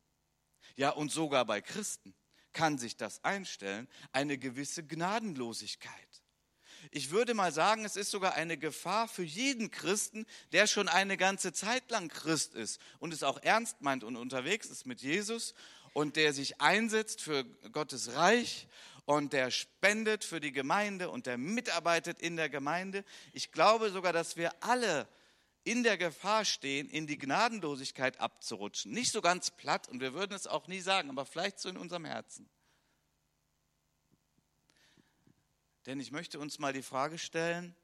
Ja, 0.77 0.91
und 0.91 1.11
sogar 1.11 1.45
bei 1.47 1.61
Christen 1.61 2.15
kann 2.53 2.79
sich 2.79 2.97
das 2.97 3.23
einstellen, 3.25 3.89
eine 4.13 4.37
gewisse 4.37 4.85
Gnadenlosigkeit. 4.85 6.23
Ich 6.91 7.11
würde 7.11 7.35
mal 7.35 7.53
sagen, 7.53 7.85
es 7.85 7.97
ist 7.97 8.11
sogar 8.11 8.35
eine 8.35 8.57
Gefahr 8.57 9.07
für 9.07 9.23
jeden 9.23 9.71
Christen, 9.71 10.27
der 10.53 10.67
schon 10.67 10.89
eine 10.89 11.17
ganze 11.17 11.53
Zeit 11.53 11.91
lang 11.91 12.09
Christ 12.09 12.55
ist 12.55 12.81
und 12.99 13.13
es 13.13 13.23
auch 13.23 13.39
ernst 13.43 13.83
meint 13.83 14.03
und 14.03 14.17
unterwegs 14.17 14.67
ist 14.67 14.87
mit 14.87 15.03
Jesus 15.03 15.55
und 15.93 16.17
der 16.17 16.33
sich 16.33 16.61
einsetzt 16.61 17.21
für 17.21 17.45
Gottes 17.73 18.15
Reich 18.15 18.69
und 19.05 19.33
der 19.33 19.51
spendet 19.51 20.25
für 20.25 20.41
die 20.41 20.53
Gemeinde 20.53 21.11
und 21.11 21.27
der 21.27 21.37
mitarbeitet 21.37 22.21
in 22.21 22.37
der 22.37 22.49
Gemeinde. 22.49 23.05
Ich 23.33 23.53
glaube 23.53 23.91
sogar, 23.91 24.13
dass 24.13 24.37
wir 24.37 24.63
alle 24.63 25.09
in 25.65 25.83
der 25.83 25.99
Gefahr 25.99 26.45
stehen, 26.45 26.89
in 26.89 27.07
die 27.07 27.19
Gnadenlosigkeit 27.19 28.21
abzurutschen. 28.21 28.93
Nicht 28.93 29.13
so 29.13 29.21
ganz 29.21 29.51
platt 29.51 29.89
und 29.89 30.01
wir 30.01 30.15
würden 30.15 30.33
es 30.33 30.47
auch 30.47 30.69
nie 30.69 30.81
sagen, 30.81 31.11
aber 31.11 31.27
vielleicht 31.27 31.59
so 31.59 31.69
in 31.69 31.77
unserem 31.77 32.05
Herzen. 32.05 32.49
Denn 35.87 35.99
ich 36.01 36.13
möchte 36.13 36.39
uns 36.39 36.59
mal 36.59 36.73
die 36.73 36.83
Frage 36.83 37.19
stellen, 37.19 37.75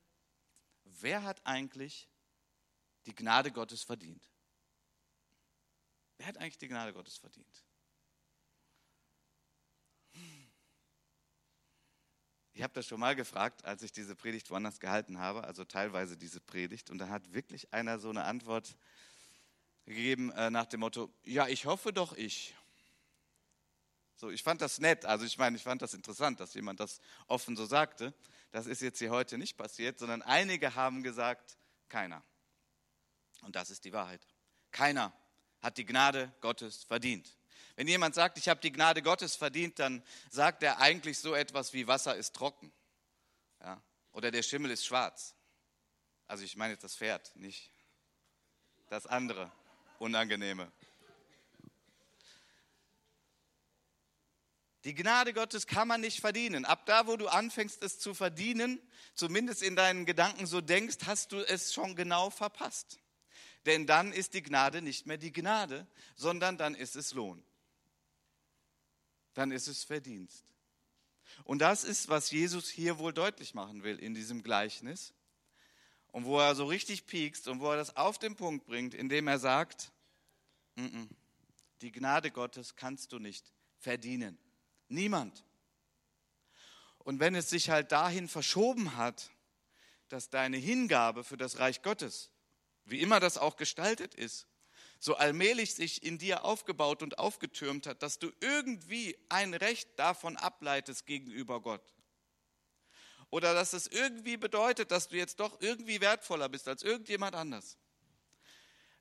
wer 0.84 1.22
hat 1.22 1.44
eigentlich 1.44 2.08
die 3.06 3.14
Gnade 3.14 3.50
Gottes 3.50 3.82
verdient? 3.82 4.22
Wer 6.18 6.26
hat 6.26 6.38
eigentlich 6.38 6.58
die 6.58 6.68
Gnade 6.68 6.92
Gottes 6.92 7.16
verdient? 7.16 7.65
Ich 12.56 12.62
habe 12.62 12.72
das 12.72 12.86
schon 12.86 13.00
mal 13.00 13.14
gefragt, 13.14 13.66
als 13.66 13.82
ich 13.82 13.92
diese 13.92 14.16
Predigt 14.16 14.50
woanders 14.50 14.80
gehalten 14.80 15.18
habe, 15.18 15.44
also 15.44 15.66
teilweise 15.66 16.16
diese 16.16 16.40
Predigt, 16.40 16.88
und 16.88 16.96
da 16.96 17.10
hat 17.10 17.34
wirklich 17.34 17.74
einer 17.74 17.98
so 17.98 18.08
eine 18.08 18.24
Antwort 18.24 18.78
gegeben 19.84 20.32
äh, 20.32 20.48
nach 20.48 20.64
dem 20.64 20.80
Motto, 20.80 21.12
ja, 21.22 21.48
ich 21.48 21.66
hoffe 21.66 21.92
doch 21.92 22.16
ich. 22.16 22.56
So, 24.14 24.30
ich 24.30 24.42
fand 24.42 24.62
das 24.62 24.78
nett, 24.78 25.04
also 25.04 25.26
ich 25.26 25.36
meine, 25.36 25.58
ich 25.58 25.64
fand 25.64 25.82
das 25.82 25.92
interessant, 25.92 26.40
dass 26.40 26.54
jemand 26.54 26.80
das 26.80 27.02
offen 27.26 27.56
so 27.56 27.66
sagte. 27.66 28.14
Das 28.52 28.66
ist 28.66 28.80
jetzt 28.80 29.00
hier 29.00 29.10
heute 29.10 29.36
nicht 29.36 29.58
passiert, 29.58 29.98
sondern 29.98 30.22
einige 30.22 30.74
haben 30.74 31.02
gesagt, 31.02 31.58
keiner. 31.90 32.24
Und 33.42 33.54
das 33.54 33.68
ist 33.68 33.84
die 33.84 33.92
Wahrheit. 33.92 34.26
Keiner 34.70 35.12
hat 35.60 35.76
die 35.76 35.84
Gnade 35.84 36.32
Gottes 36.40 36.84
verdient. 36.84 37.36
Wenn 37.76 37.88
jemand 37.88 38.14
sagt, 38.14 38.38
ich 38.38 38.48
habe 38.48 38.60
die 38.60 38.72
Gnade 38.72 39.02
Gottes 39.02 39.36
verdient, 39.36 39.78
dann 39.78 40.02
sagt 40.30 40.62
er 40.62 40.80
eigentlich 40.80 41.18
so 41.18 41.34
etwas 41.34 41.74
wie 41.74 41.86
Wasser 41.86 42.16
ist 42.16 42.34
trocken. 42.34 42.72
Ja? 43.60 43.82
Oder 44.12 44.30
der 44.30 44.42
Schimmel 44.42 44.70
ist 44.70 44.86
schwarz. 44.86 45.34
Also 46.26 46.42
ich 46.42 46.56
meine 46.56 46.72
jetzt 46.72 46.84
das 46.84 46.96
Pferd, 46.96 47.36
nicht 47.36 47.70
das 48.88 49.06
andere, 49.06 49.52
unangenehme. 49.98 50.72
Die 54.84 54.94
Gnade 54.94 55.34
Gottes 55.34 55.66
kann 55.66 55.88
man 55.88 56.00
nicht 56.00 56.20
verdienen. 56.20 56.64
Ab 56.64 56.86
da, 56.86 57.06
wo 57.06 57.16
du 57.16 57.28
anfängst, 57.28 57.82
es 57.82 57.98
zu 57.98 58.14
verdienen, 58.14 58.80
zumindest 59.14 59.62
in 59.62 59.76
deinen 59.76 60.06
Gedanken 60.06 60.46
so 60.46 60.60
denkst, 60.60 60.98
hast 61.04 61.32
du 61.32 61.40
es 61.40 61.74
schon 61.74 61.94
genau 61.94 62.30
verpasst. 62.30 63.00
Denn 63.66 63.86
dann 63.86 64.12
ist 64.12 64.34
die 64.34 64.42
Gnade 64.42 64.80
nicht 64.80 65.06
mehr 65.06 65.18
die 65.18 65.32
Gnade, 65.32 65.86
sondern 66.14 66.56
dann 66.56 66.74
ist 66.76 66.94
es 66.94 67.12
Lohn. 67.12 67.44
Dann 69.36 69.50
ist 69.50 69.68
es 69.68 69.84
Verdienst. 69.84 70.44
Und 71.44 71.58
das 71.58 71.84
ist, 71.84 72.08
was 72.08 72.30
Jesus 72.30 72.70
hier 72.70 72.98
wohl 72.98 73.12
deutlich 73.12 73.52
machen 73.52 73.82
will 73.82 73.98
in 73.98 74.14
diesem 74.14 74.42
Gleichnis. 74.42 75.12
Und 76.08 76.24
wo 76.24 76.38
er 76.38 76.54
so 76.54 76.64
richtig 76.64 77.06
piekst 77.06 77.46
und 77.46 77.60
wo 77.60 77.70
er 77.70 77.76
das 77.76 77.96
auf 77.96 78.18
den 78.18 78.34
Punkt 78.34 78.64
bringt, 78.64 78.94
indem 78.94 79.28
er 79.28 79.38
sagt, 79.38 79.92
N 80.76 80.90
-n, 80.90 81.08
die 81.82 81.92
Gnade 81.92 82.30
Gottes 82.30 82.76
kannst 82.76 83.12
du 83.12 83.18
nicht 83.18 83.52
verdienen. 83.78 84.38
Niemand. 84.88 85.44
Und 86.98 87.20
wenn 87.20 87.34
es 87.34 87.50
sich 87.50 87.68
halt 87.68 87.92
dahin 87.92 88.28
verschoben 88.28 88.96
hat, 88.96 89.30
dass 90.08 90.30
deine 90.30 90.56
Hingabe 90.56 91.24
für 91.24 91.36
das 91.36 91.58
Reich 91.58 91.82
Gottes, 91.82 92.30
wie 92.86 93.02
immer 93.02 93.20
das 93.20 93.36
auch 93.36 93.56
gestaltet 93.56 94.14
ist, 94.14 94.46
so 94.98 95.14
allmählich 95.16 95.74
sich 95.74 96.02
in 96.02 96.18
dir 96.18 96.44
aufgebaut 96.44 97.02
und 97.02 97.18
aufgetürmt 97.18 97.86
hat, 97.86 98.02
dass 98.02 98.18
du 98.18 98.30
irgendwie 98.40 99.16
ein 99.28 99.54
Recht 99.54 99.98
davon 99.98 100.36
ableitest 100.36 101.06
gegenüber 101.06 101.60
Gott. 101.60 101.82
Oder 103.30 103.54
dass 103.54 103.72
es 103.72 103.86
irgendwie 103.86 104.36
bedeutet, 104.36 104.90
dass 104.90 105.08
du 105.08 105.16
jetzt 105.16 105.40
doch 105.40 105.60
irgendwie 105.60 106.00
wertvoller 106.00 106.48
bist 106.48 106.68
als 106.68 106.82
irgendjemand 106.82 107.34
anders. 107.34 107.76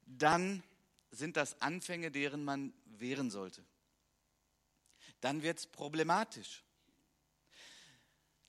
Dann 0.05 0.63
sind 1.11 1.37
das 1.37 1.61
Anfänge, 1.61 2.11
deren 2.11 2.43
man 2.43 2.73
wehren 2.85 3.29
sollte. 3.29 3.63
Dann 5.21 5.43
wird 5.43 5.59
es 5.59 5.67
problematisch. 5.67 6.63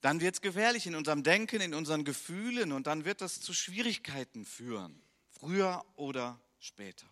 Dann 0.01 0.21
wird 0.21 0.35
es 0.35 0.41
gefährlich 0.41 0.87
in 0.87 0.95
unserem 0.95 1.23
Denken, 1.23 1.61
in 1.61 1.75
unseren 1.75 2.05
Gefühlen 2.05 2.73
und 2.73 2.87
dann 2.87 3.05
wird 3.05 3.21
das 3.21 3.41
zu 3.41 3.53
Schwierigkeiten 3.53 4.45
führen, 4.45 5.03
früher 5.31 5.85
oder 5.97 6.41
später. 6.59 7.07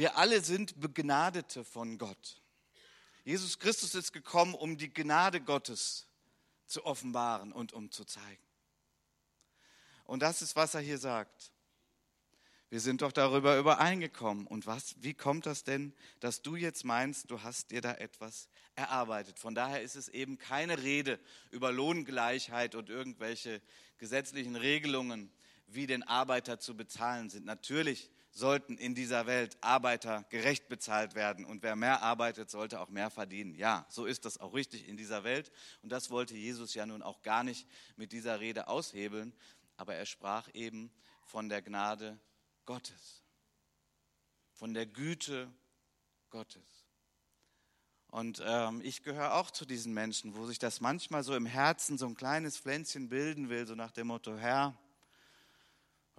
Wir 0.00 0.16
alle 0.16 0.40
sind 0.40 0.80
Begnadete 0.80 1.62
von 1.62 1.98
Gott. 1.98 2.40
Jesus 3.22 3.58
Christus 3.58 3.94
ist 3.94 4.14
gekommen, 4.14 4.54
um 4.54 4.78
die 4.78 4.90
Gnade 4.90 5.42
Gottes 5.42 6.06
zu 6.64 6.86
offenbaren 6.86 7.52
und 7.52 7.74
um 7.74 7.90
zu 7.90 8.06
zeigen. 8.06 8.42
Und 10.06 10.22
das 10.22 10.40
ist, 10.40 10.56
was 10.56 10.72
er 10.72 10.80
hier 10.80 10.96
sagt. 10.96 11.52
Wir 12.70 12.80
sind 12.80 13.02
doch 13.02 13.12
darüber 13.12 13.58
übereingekommen. 13.58 14.46
Und 14.46 14.66
was, 14.66 14.94
wie 15.02 15.12
kommt 15.12 15.44
das 15.44 15.64
denn, 15.64 15.92
dass 16.20 16.40
du 16.40 16.56
jetzt 16.56 16.82
meinst, 16.82 17.30
du 17.30 17.42
hast 17.42 17.70
dir 17.70 17.82
da 17.82 17.92
etwas 17.92 18.48
erarbeitet? 18.76 19.38
Von 19.38 19.54
daher 19.54 19.82
ist 19.82 19.96
es 19.96 20.08
eben 20.08 20.38
keine 20.38 20.82
Rede 20.82 21.20
über 21.50 21.72
Lohngleichheit 21.72 22.74
und 22.74 22.88
irgendwelche 22.88 23.60
gesetzlichen 23.98 24.56
Regelungen, 24.56 25.30
wie 25.66 25.86
den 25.86 26.02
Arbeiter 26.04 26.58
zu 26.58 26.74
bezahlen 26.74 27.28
sind. 27.28 27.44
Natürlich 27.44 28.10
sollten 28.30 28.78
in 28.78 28.94
dieser 28.94 29.26
Welt 29.26 29.56
Arbeiter 29.60 30.24
gerecht 30.30 30.68
bezahlt 30.68 31.14
werden 31.14 31.44
und 31.44 31.62
wer 31.62 31.76
mehr 31.76 32.02
arbeitet, 32.02 32.50
sollte 32.50 32.80
auch 32.80 32.88
mehr 32.88 33.10
verdienen. 33.10 33.54
Ja, 33.54 33.86
so 33.88 34.06
ist 34.06 34.24
das 34.24 34.38
auch 34.38 34.54
richtig 34.54 34.88
in 34.88 34.96
dieser 34.96 35.24
Welt 35.24 35.50
und 35.82 35.90
das 35.90 36.10
wollte 36.10 36.36
Jesus 36.36 36.74
ja 36.74 36.86
nun 36.86 37.02
auch 37.02 37.22
gar 37.22 37.44
nicht 37.44 37.66
mit 37.96 38.12
dieser 38.12 38.40
Rede 38.40 38.68
aushebeln, 38.68 39.34
aber 39.76 39.94
er 39.94 40.06
sprach 40.06 40.48
eben 40.54 40.92
von 41.24 41.48
der 41.48 41.62
Gnade 41.62 42.18
Gottes, 42.66 43.22
von 44.52 44.74
der 44.74 44.86
Güte 44.86 45.52
Gottes. 46.30 46.86
Und 48.10 48.42
ähm, 48.44 48.80
ich 48.82 49.04
gehöre 49.04 49.34
auch 49.34 49.52
zu 49.52 49.64
diesen 49.64 49.94
Menschen, 49.94 50.34
wo 50.34 50.44
sich 50.44 50.58
das 50.58 50.80
manchmal 50.80 51.22
so 51.22 51.36
im 51.36 51.46
Herzen 51.46 51.96
so 51.96 52.06
ein 52.06 52.16
kleines 52.16 52.58
Pflänzchen 52.58 53.08
bilden 53.08 53.50
will, 53.50 53.66
so 53.66 53.76
nach 53.76 53.92
dem 53.92 54.08
Motto, 54.08 54.36
Herr, 54.36 54.76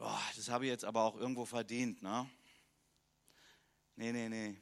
oh, 0.02 0.20
das 0.36 0.50
habe 0.50 0.66
ich 0.66 0.72
jetzt 0.72 0.86
aber 0.86 1.04
auch 1.04 1.16
irgendwo 1.16 1.46
verdient. 1.46 2.02
Ne? 2.02 2.30
Nee, 3.96 4.12
nee, 4.12 4.30
nee. 4.30 4.56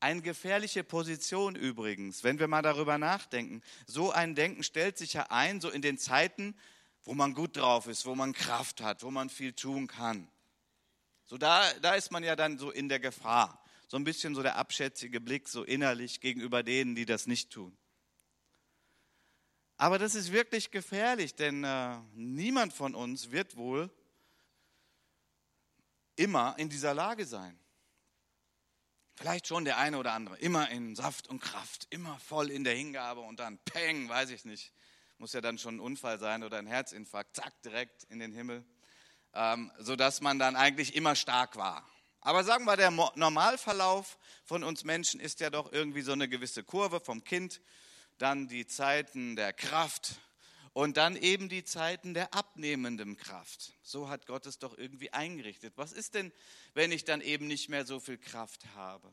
Eine 0.00 0.22
gefährliche 0.22 0.84
Position 0.84 1.54
übrigens, 1.56 2.24
wenn 2.24 2.38
wir 2.38 2.46
mal 2.48 2.62
darüber 2.62 2.98
nachdenken. 2.98 3.62
So 3.86 4.10
ein 4.10 4.34
Denken 4.34 4.62
stellt 4.62 4.98
sich 4.98 5.14
ja 5.14 5.26
ein, 5.30 5.60
so 5.60 5.70
in 5.70 5.82
den 5.82 5.98
Zeiten, 5.98 6.56
wo 7.04 7.14
man 7.14 7.34
gut 7.34 7.56
drauf 7.56 7.86
ist, 7.86 8.06
wo 8.06 8.14
man 8.14 8.32
Kraft 8.32 8.80
hat, 8.80 9.02
wo 9.02 9.10
man 9.10 9.30
viel 9.30 9.52
tun 9.52 9.86
kann. 9.86 10.28
So 11.24 11.38
da, 11.38 11.72
da 11.80 11.94
ist 11.94 12.10
man 12.10 12.22
ja 12.22 12.36
dann 12.36 12.58
so 12.58 12.70
in 12.70 12.88
der 12.88 13.00
Gefahr. 13.00 13.62
So 13.88 13.96
ein 13.96 14.04
bisschen 14.04 14.34
so 14.34 14.42
der 14.42 14.56
abschätzige 14.56 15.20
Blick, 15.20 15.48
so 15.48 15.64
innerlich 15.64 16.20
gegenüber 16.20 16.62
denen, 16.62 16.94
die 16.94 17.06
das 17.06 17.26
nicht 17.26 17.50
tun. 17.50 17.76
Aber 19.76 19.98
das 19.98 20.14
ist 20.14 20.32
wirklich 20.32 20.70
gefährlich, 20.70 21.34
denn 21.34 21.64
äh, 21.64 21.98
niemand 22.14 22.72
von 22.72 22.94
uns 22.94 23.30
wird 23.30 23.56
wohl 23.56 23.90
immer 26.16 26.54
in 26.58 26.68
dieser 26.68 26.94
Lage 26.94 27.26
sein. 27.26 27.58
Vielleicht 29.16 29.46
schon 29.46 29.64
der 29.64 29.78
eine 29.78 29.98
oder 29.98 30.12
andere, 30.12 30.36
immer 30.38 30.70
in 30.70 30.96
Saft 30.96 31.28
und 31.28 31.40
Kraft, 31.40 31.86
immer 31.90 32.18
voll 32.18 32.50
in 32.50 32.64
der 32.64 32.74
Hingabe 32.74 33.20
und 33.20 33.38
dann 33.38 33.58
Peng, 33.58 34.08
weiß 34.08 34.30
ich 34.30 34.44
nicht. 34.44 34.72
Muss 35.18 35.32
ja 35.32 35.40
dann 35.40 35.58
schon 35.58 35.76
ein 35.76 35.80
Unfall 35.80 36.18
sein 36.18 36.42
oder 36.42 36.58
ein 36.58 36.66
Herzinfarkt, 36.66 37.36
zack, 37.36 37.62
direkt 37.62 38.02
in 38.04 38.18
den 38.18 38.32
Himmel, 38.32 38.64
ähm, 39.32 39.70
sodass 39.78 40.20
man 40.20 40.40
dann 40.40 40.56
eigentlich 40.56 40.96
immer 40.96 41.14
stark 41.14 41.56
war. 41.56 41.88
Aber 42.20 42.42
sagen 42.42 42.64
wir, 42.64 42.76
der 42.76 42.90
Normalverlauf 42.90 44.18
von 44.44 44.64
uns 44.64 44.82
Menschen 44.82 45.20
ist 45.20 45.40
ja 45.40 45.50
doch 45.50 45.72
irgendwie 45.72 46.02
so 46.02 46.12
eine 46.12 46.28
gewisse 46.28 46.64
Kurve 46.64 46.98
vom 46.98 47.22
Kind, 47.22 47.60
dann 48.18 48.48
die 48.48 48.66
Zeiten 48.66 49.36
der 49.36 49.52
Kraft, 49.52 50.16
und 50.74 50.96
dann 50.96 51.16
eben 51.16 51.48
die 51.48 51.64
Zeiten 51.64 52.14
der 52.14 52.34
abnehmenden 52.34 53.16
Kraft. 53.16 53.72
So 53.82 54.08
hat 54.08 54.26
Gott 54.26 54.44
es 54.44 54.58
doch 54.58 54.76
irgendwie 54.76 55.12
eingerichtet. 55.12 55.72
Was 55.76 55.92
ist 55.92 56.14
denn, 56.14 56.32
wenn 56.74 56.92
ich 56.92 57.04
dann 57.04 57.20
eben 57.20 57.46
nicht 57.46 57.70
mehr 57.70 57.86
so 57.86 58.00
viel 58.00 58.18
Kraft 58.18 58.66
habe? 58.74 59.10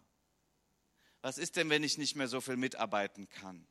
Was 1.21 1.37
ist 1.37 1.55
denn, 1.55 1.69
wenn 1.69 1.83
ich 1.83 1.99
nicht 1.99 2.15
mehr 2.15 2.27
so 2.27 2.41
viel 2.41 2.57
mitarbeiten 2.57 3.29
kann? 3.29 3.67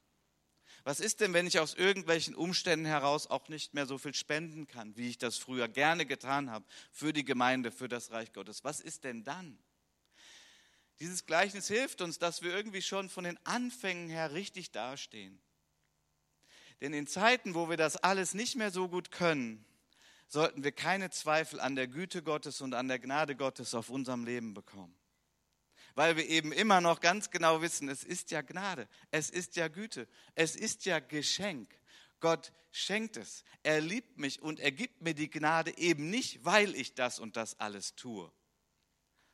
Was 0.84 1.00
ist 1.00 1.20
denn, 1.20 1.34
wenn 1.34 1.48
ich 1.48 1.58
aus 1.58 1.74
irgendwelchen 1.74 2.36
Umständen 2.36 2.86
heraus 2.86 3.26
auch 3.26 3.48
nicht 3.48 3.74
mehr 3.74 3.86
so 3.86 3.98
viel 3.98 4.14
spenden 4.14 4.68
kann, 4.68 4.96
wie 4.96 5.08
ich 5.08 5.18
das 5.18 5.36
früher 5.36 5.66
gerne 5.66 6.06
getan 6.06 6.48
habe, 6.48 6.64
für 6.92 7.12
die 7.12 7.24
Gemeinde, 7.24 7.72
für 7.72 7.88
das 7.88 8.12
Reich 8.12 8.32
Gottes? 8.32 8.62
Was 8.62 8.80
ist 8.80 9.02
denn 9.02 9.24
dann? 9.24 9.58
Dieses 11.00 11.26
Gleichnis 11.26 11.66
hilft 11.66 12.02
uns, 12.02 12.20
dass 12.20 12.42
wir 12.42 12.54
irgendwie 12.54 12.82
schon 12.82 13.10
von 13.10 13.24
den 13.24 13.38
Anfängen 13.44 14.08
her 14.08 14.32
richtig 14.32 14.70
dastehen. 14.70 15.42
Denn 16.80 16.92
in 16.92 17.06
Zeiten, 17.06 17.54
wo 17.54 17.68
wir 17.68 17.76
das 17.76 17.96
alles 17.96 18.34
nicht 18.34 18.56
mehr 18.56 18.70
so 18.70 18.88
gut 18.88 19.10
können, 19.10 19.64
sollten 20.28 20.64
wir 20.64 20.72
keine 20.72 21.10
Zweifel 21.10 21.60
an 21.60 21.76
der 21.76 21.88
Güte 21.88 22.22
Gottes 22.22 22.60
und 22.60 22.72
an 22.74 22.88
der 22.88 22.98
Gnade 22.98 23.36
Gottes 23.36 23.74
auf 23.74 23.90
unserem 23.90 24.24
Leben 24.24 24.54
bekommen. 24.54 24.94
Weil 25.94 26.16
wir 26.16 26.26
eben 26.28 26.52
immer 26.52 26.80
noch 26.80 27.00
ganz 27.00 27.30
genau 27.30 27.62
wissen, 27.62 27.88
es 27.88 28.04
ist 28.04 28.30
ja 28.30 28.42
Gnade, 28.42 28.88
es 29.10 29.28
ist 29.28 29.56
ja 29.56 29.68
Güte, 29.68 30.08
es 30.34 30.54
ist 30.56 30.84
ja 30.84 31.00
Geschenk. 31.00 31.68
Gott 32.20 32.52
schenkt 32.70 33.16
es. 33.16 33.44
Er 33.62 33.80
liebt 33.80 34.18
mich 34.18 34.40
und 34.40 34.60
er 34.60 34.72
gibt 34.72 35.02
mir 35.02 35.14
die 35.14 35.30
Gnade 35.30 35.76
eben 35.78 36.10
nicht, 36.10 36.44
weil 36.44 36.74
ich 36.74 36.94
das 36.94 37.18
und 37.18 37.36
das 37.36 37.58
alles 37.58 37.96
tue, 37.96 38.30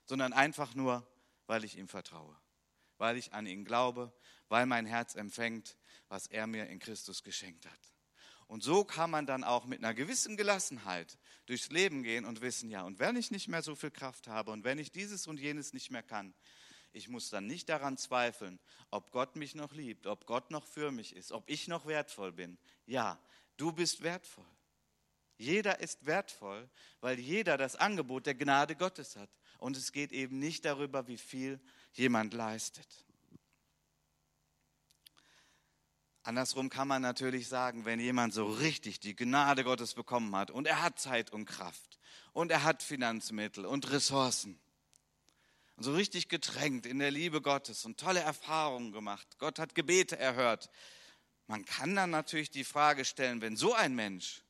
sondern 0.07 0.33
einfach 0.33 0.75
nur, 0.75 1.07
weil 1.47 1.65
ich 1.65 1.77
ihm 1.77 1.89
vertraue, 1.89 2.37
weil 2.97 3.17
ich 3.17 3.35
an 3.35 3.47
ihn 3.47 3.65
glaube, 3.65 4.13
weil 4.49 4.67
mein 4.67 4.87
Herz 4.87 5.15
empfängt, 5.15 5.77
was 6.09 6.27
er 6.27 6.47
mir 6.47 6.67
in 6.67 6.79
Christus 6.79 7.23
geschenkt 7.23 7.67
hat. 7.67 7.93
Und 8.47 8.63
so 8.63 8.85
kann 8.85 9.11
man 9.11 9.27
dann 9.27 9.43
auch 9.43 9.65
mit 9.65 9.81
einer 9.81 9.95
gewissen 9.95 10.37
Gelassenheit 10.37 11.19
durchs 11.47 11.71
Leben 11.71 12.03
gehen 12.03 12.25
und 12.25 12.41
wissen, 12.41 12.71
ja, 12.71 12.83
und 12.83 13.01
wenn 13.01 13.17
ich 13.17 13.31
nicht 13.31 13.49
mehr 13.49 13.63
so 13.63 13.75
viel 13.75 13.91
Kraft 13.91 14.29
habe 14.29 14.53
und 14.53 14.63
wenn 14.63 14.79
ich 14.79 14.93
dieses 14.93 15.27
und 15.27 15.41
jenes 15.41 15.73
nicht 15.73 15.91
mehr 15.91 16.05
kann, 16.05 16.33
ich 16.93 17.09
muss 17.09 17.29
dann 17.29 17.47
nicht 17.47 17.69
daran 17.69 17.99
zweifeln, 17.99 18.59
ob 18.91 19.11
Gott 19.11 19.37
mich 19.37 19.55
noch 19.55 19.73
liebt, 19.75 20.07
ob 20.07 20.27
Gott 20.27 20.51
noch 20.51 20.67
für 20.67 20.93
mich 20.93 21.15
ist, 21.15 21.33
ob 21.33 21.51
ich 21.51 21.69
noch 21.69 21.87
wertvoll 21.87 22.33
bin. 22.33 22.57
Ja, 22.87 23.21
du 23.57 23.73
bist 23.73 24.03
wertvoll. 24.03 24.47
Jeder 25.39 25.81
ist 25.81 26.07
wertvoll, 26.07 26.71
weil 27.01 27.19
jeder 27.19 27.59
das 27.59 27.77
Angebot 27.77 28.27
der 28.27 28.35
Gnade 28.35 28.75
Gottes 28.77 29.17
hat. 29.17 29.29
Und 29.59 29.77
es 29.77 29.93
geht 29.93 30.13
eben 30.13 30.39
nicht 30.39 30.65
darüber, 30.65 31.07
wie 31.09 31.19
viel 31.19 31.61
jemand 31.93 32.33
leistet. 32.33 32.87
Andersrum 36.27 36.71
kann 36.71 36.89
man 36.89 37.03
natürlich 37.03 37.47
sagen, 37.47 37.85
wenn 37.85 38.01
jemand 38.01 38.35
so 38.35 38.47
richtig 38.47 38.99
die 38.99 39.15
Gnade 39.15 39.63
Gottes 39.63 39.95
bekommen 39.95 40.35
hat 40.35 40.51
und 40.51 40.67
er 40.67 40.83
hat 40.83 40.99
Zeit 40.99 41.33
und 41.33 41.47
Kraft 41.47 42.01
und 42.33 42.51
er 42.51 42.65
hat 42.65 42.83
Finanzmittel 42.83 43.65
und 43.65 43.93
Ressourcen 43.93 44.59
und 45.77 45.85
so 45.85 45.95
richtig 45.95 46.29
getränkt 46.29 46.85
in 46.85 46.99
der 46.99 47.13
Liebe 47.13 47.41
Gottes 47.41 47.85
und 47.85 48.01
tolle 48.01 48.19
Erfahrungen 48.19 48.91
gemacht, 48.91 49.39
Gott 49.39 49.61
hat 49.61 49.77
Gebete 49.77 50.19
erhört, 50.19 50.69
man 51.47 51.65
kann 51.65 51.95
dann 51.95 52.11
natürlich 52.11 52.51
die 52.51 52.65
Frage 52.65 53.05
stellen, 53.05 53.41
wenn 53.41 53.57
so 53.57 53.75
ein 53.75 53.95
Mensch 53.95 54.43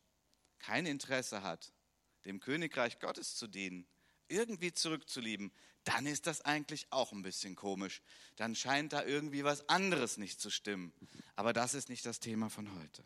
kein 0.61 0.87
Interesse 0.87 1.43
hat, 1.43 1.75
dem 2.25 2.41
Königreich 2.41 3.01
Gottes 3.01 3.37
zu 3.37 3.49
dienen, 3.49 3.87
irgendwie 4.29 4.73
zurückzulieben, 4.73 5.53
dann 5.87 6.05
ist 6.05 6.27
das 6.27 6.43
eigentlich 6.43 6.89
auch 6.91 7.13
ein 7.13 7.23
bisschen 7.23 7.55
komisch. 7.55 8.03
Dann 8.35 8.55
scheint 8.55 8.93
da 8.93 9.05
irgendwie 9.05 9.45
was 9.45 9.69
anderes 9.69 10.17
nicht 10.19 10.41
zu 10.41 10.51
stimmen. 10.51 10.93
Aber 11.37 11.53
das 11.53 11.75
ist 11.75 11.89
nicht 11.89 12.05
das 12.05 12.19
Thema 12.19 12.51
von 12.51 12.75
heute. 12.75 13.05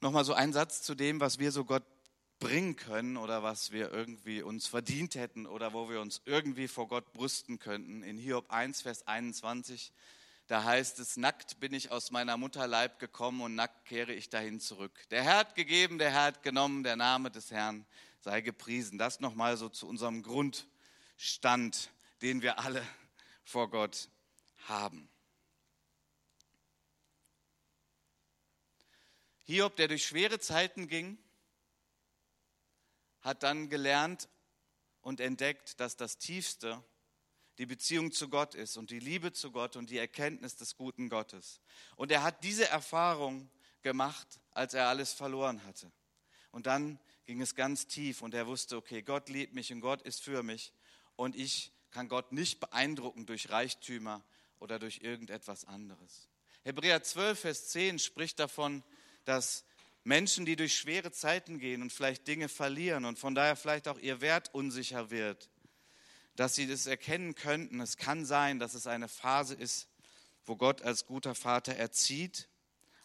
Nochmal 0.00 0.26
so 0.26 0.34
ein 0.34 0.52
Satz 0.52 0.82
zu 0.82 0.94
dem, 0.94 1.18
was 1.18 1.38
wir 1.38 1.50
so 1.50 1.64
Gott 1.64 1.82
bringen 2.38 2.76
können 2.76 3.16
oder 3.16 3.42
was 3.42 3.72
wir 3.72 3.90
irgendwie 3.90 4.42
uns 4.42 4.66
verdient 4.66 5.14
hätten 5.14 5.46
oder 5.46 5.72
wo 5.72 5.88
wir 5.88 6.02
uns 6.02 6.20
irgendwie 6.26 6.68
vor 6.68 6.88
Gott 6.88 7.10
brüsten 7.14 7.58
könnten. 7.58 8.02
In 8.02 8.18
Hiob 8.18 8.50
1, 8.50 8.82
Vers 8.82 9.06
21, 9.06 9.94
da 10.46 10.64
heißt 10.64 10.98
es, 10.98 11.16
nackt 11.16 11.58
bin 11.58 11.72
ich 11.72 11.90
aus 11.90 12.10
meiner 12.10 12.36
Mutterleib 12.36 12.98
gekommen 12.98 13.40
und 13.40 13.54
nackt 13.54 13.86
kehre 13.86 14.12
ich 14.12 14.28
dahin 14.28 14.60
zurück. 14.60 15.06
Der 15.10 15.22
Herr 15.22 15.38
hat 15.38 15.54
gegeben, 15.54 15.98
der 15.98 16.10
Herr 16.10 16.24
hat 16.24 16.42
genommen, 16.42 16.82
der 16.82 16.96
Name 16.96 17.30
des 17.30 17.50
Herrn 17.50 17.86
sei 18.20 18.42
gepriesen. 18.42 18.98
Das 18.98 19.20
nochmal 19.20 19.56
so 19.56 19.68
zu 19.68 19.86
unserem 19.86 20.22
Grundstand, 20.22 21.90
den 22.20 22.42
wir 22.42 22.58
alle 22.58 22.86
vor 23.42 23.70
Gott 23.70 24.10
haben. 24.68 25.08
Hiob, 29.44 29.76
der 29.76 29.88
durch 29.88 30.06
schwere 30.06 30.38
Zeiten 30.40 30.88
ging, 30.88 31.18
hat 33.20 33.42
dann 33.42 33.68
gelernt 33.68 34.28
und 35.00 35.20
entdeckt, 35.20 35.80
dass 35.80 35.96
das 35.96 36.18
Tiefste 36.18 36.82
die 37.58 37.66
Beziehung 37.66 38.12
zu 38.12 38.28
Gott 38.28 38.54
ist 38.54 38.76
und 38.76 38.90
die 38.90 38.98
Liebe 38.98 39.32
zu 39.32 39.52
Gott 39.52 39.76
und 39.76 39.90
die 39.90 39.98
Erkenntnis 39.98 40.56
des 40.56 40.76
guten 40.76 41.08
Gottes. 41.08 41.60
Und 41.96 42.10
er 42.10 42.22
hat 42.22 42.42
diese 42.42 42.68
Erfahrung 42.68 43.48
gemacht, 43.82 44.40
als 44.50 44.74
er 44.74 44.88
alles 44.88 45.12
verloren 45.12 45.64
hatte. 45.64 45.92
Und 46.50 46.66
dann 46.66 46.98
ging 47.26 47.40
es 47.40 47.54
ganz 47.54 47.86
tief 47.86 48.22
und 48.22 48.34
er 48.34 48.46
wusste, 48.46 48.76
okay, 48.76 49.02
Gott 49.02 49.28
liebt 49.28 49.54
mich 49.54 49.72
und 49.72 49.80
Gott 49.80 50.02
ist 50.02 50.22
für 50.22 50.42
mich 50.42 50.72
und 51.16 51.36
ich 51.36 51.72
kann 51.90 52.08
Gott 52.08 52.32
nicht 52.32 52.60
beeindrucken 52.60 53.26
durch 53.26 53.50
Reichtümer 53.50 54.24
oder 54.58 54.78
durch 54.78 55.00
irgendetwas 55.02 55.64
anderes. 55.64 56.28
Hebräer 56.62 57.02
12, 57.02 57.38
Vers 57.38 57.68
10 57.68 57.98
spricht 57.98 58.38
davon, 58.38 58.82
dass 59.24 59.64
Menschen, 60.02 60.44
die 60.44 60.56
durch 60.56 60.76
schwere 60.76 61.12
Zeiten 61.12 61.58
gehen 61.58 61.82
und 61.82 61.92
vielleicht 61.92 62.26
Dinge 62.26 62.48
verlieren 62.48 63.04
und 63.04 63.18
von 63.18 63.34
daher 63.34 63.56
vielleicht 63.56 63.88
auch 63.88 63.98
ihr 63.98 64.20
Wert 64.20 64.52
unsicher 64.52 65.10
wird, 65.10 65.50
dass 66.36 66.54
sie 66.54 66.66
das 66.66 66.86
erkennen 66.86 67.34
könnten. 67.34 67.80
Es 67.80 67.96
kann 67.96 68.24
sein, 68.24 68.58
dass 68.58 68.74
es 68.74 68.86
eine 68.86 69.08
Phase 69.08 69.54
ist, 69.54 69.88
wo 70.44 70.56
Gott 70.56 70.82
als 70.82 71.06
guter 71.06 71.34
Vater 71.34 71.74
erzieht, 71.74 72.48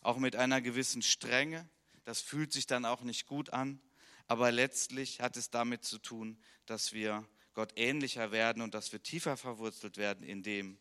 auch 0.02 0.18
mit 0.18 0.36
einer 0.36 0.62
gewissen 0.62 1.02
Strenge. 1.02 1.68
Das 2.06 2.22
fühlt 2.22 2.52
sich 2.52 2.66
dann 2.66 2.86
auch 2.86 3.02
nicht 3.02 3.28
gut 3.28 3.52
an, 3.52 3.82
aber 4.28 4.52
letztlich 4.52 5.22
hat 5.22 5.38
es 5.38 5.50
damit 5.50 5.84
zu 5.84 6.00
tun, 6.00 6.42
dass 6.66 6.94
wir 6.94 7.28
Gott 7.54 7.74
ähnlicher 7.76 8.32
werden 8.32 8.62
und 8.62 8.74
dass 8.74 8.92
wir 8.92 9.02
tiefer 9.02 9.38
verwurzelt 9.38 9.98
werden 9.98 10.24
in 10.24 10.44
dem, 10.44 10.80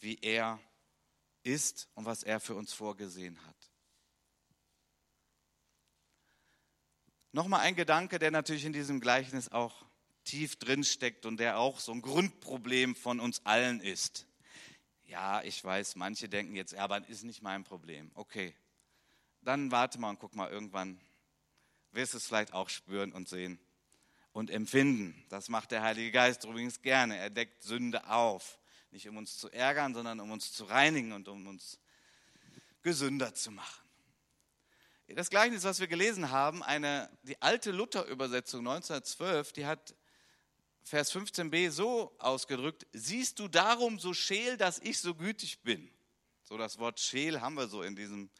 wie 0.00 0.18
er 0.20 0.60
ist 1.42 1.88
und 1.94 2.04
was 2.04 2.22
er 2.22 2.40
für 2.40 2.54
uns 2.54 2.72
vorgesehen 2.72 3.38
hat. 3.46 3.56
Nochmal 7.32 7.60
ein 7.60 7.76
Gedanke, 7.76 8.18
der 8.18 8.30
natürlich 8.30 8.64
in 8.64 8.72
diesem 8.72 9.00
Gleichnis 9.00 9.48
auch 9.50 9.87
tief 10.28 10.56
drin 10.56 10.84
steckt 10.84 11.24
und 11.24 11.38
der 11.38 11.58
auch 11.58 11.80
so 11.80 11.90
ein 11.92 12.02
Grundproblem 12.02 12.94
von 12.94 13.18
uns 13.18 13.44
allen 13.46 13.80
ist. 13.80 14.26
Ja, 15.04 15.42
ich 15.42 15.64
weiß, 15.64 15.96
manche 15.96 16.28
denken 16.28 16.54
jetzt, 16.54 16.72
ja, 16.72 16.84
aber 16.84 17.08
ist 17.08 17.24
nicht 17.24 17.40
mein 17.40 17.64
Problem. 17.64 18.10
Okay, 18.14 18.54
dann 19.40 19.70
warte 19.70 19.98
mal 19.98 20.10
und 20.10 20.18
guck 20.18 20.34
mal, 20.34 20.50
irgendwann 20.50 21.00
wirst 21.92 22.12
du 22.12 22.18
es 22.18 22.26
vielleicht 22.26 22.52
auch 22.52 22.68
spüren 22.68 23.12
und 23.12 23.26
sehen 23.26 23.58
und 24.32 24.50
empfinden. 24.50 25.24
Das 25.30 25.48
macht 25.48 25.70
der 25.70 25.82
Heilige 25.82 26.10
Geist 26.10 26.44
übrigens 26.44 26.82
gerne. 26.82 27.16
Er 27.16 27.30
deckt 27.30 27.62
Sünde 27.62 28.06
auf. 28.08 28.58
Nicht 28.90 29.08
um 29.08 29.16
uns 29.16 29.38
zu 29.38 29.50
ärgern, 29.50 29.94
sondern 29.94 30.20
um 30.20 30.30
uns 30.30 30.52
zu 30.52 30.64
reinigen 30.64 31.12
und 31.12 31.28
um 31.28 31.46
uns 31.46 31.78
gesünder 32.82 33.34
zu 33.34 33.50
machen. 33.50 33.88
Das 35.08 35.30
Gleichnis, 35.30 35.64
was 35.64 35.80
wir 35.80 35.88
gelesen 35.88 36.30
haben, 36.30 36.62
eine, 36.62 37.08
die 37.22 37.40
alte 37.40 37.70
Luther-Übersetzung 37.70 38.60
1912, 38.60 39.52
die 39.54 39.64
hat 39.64 39.94
Vers 40.88 41.14
15b 41.14 41.70
so 41.70 42.16
ausgedrückt, 42.18 42.86
siehst 42.92 43.38
du 43.38 43.48
darum 43.48 43.98
so 43.98 44.14
scheel, 44.14 44.56
dass 44.56 44.78
ich 44.78 44.98
so 44.98 45.14
gütig 45.14 45.62
bin. 45.62 45.90
So 46.44 46.56
das 46.56 46.78
Wort 46.78 46.98
scheel 46.98 47.42
haben 47.42 47.56
wir 47.56 47.68
so 47.68 47.82
in 47.82 47.94
diesem 47.94 48.30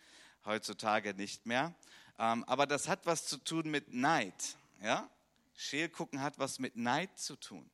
heutzutage 0.47 1.13
nicht 1.13 1.45
mehr. 1.45 1.75
Ähm, 2.19 2.45
aber 2.45 2.67
das 2.67 2.89
hat 2.89 3.05
was 3.05 3.27
zu 3.27 3.37
tun 3.37 3.71
mit 3.71 3.93
Neid. 3.93 4.57
Ja? 4.83 5.11
Scheel 5.57 5.91
gucken 5.91 6.23
hat 6.23 6.39
was 6.39 6.59
mit 6.59 6.75
Neid 6.75 7.19
zu 7.19 7.37
tun. 7.37 7.71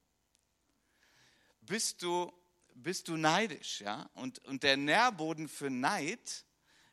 Bist 1.61 2.03
du, 2.03 2.33
bist 2.75 3.07
du 3.07 3.17
neidisch? 3.17 3.81
Ja? 3.81 4.11
Und, 4.15 4.45
und 4.45 4.65
der 4.65 4.77
Nährboden 4.77 5.49
für 5.49 5.71
Neid, 5.71 6.45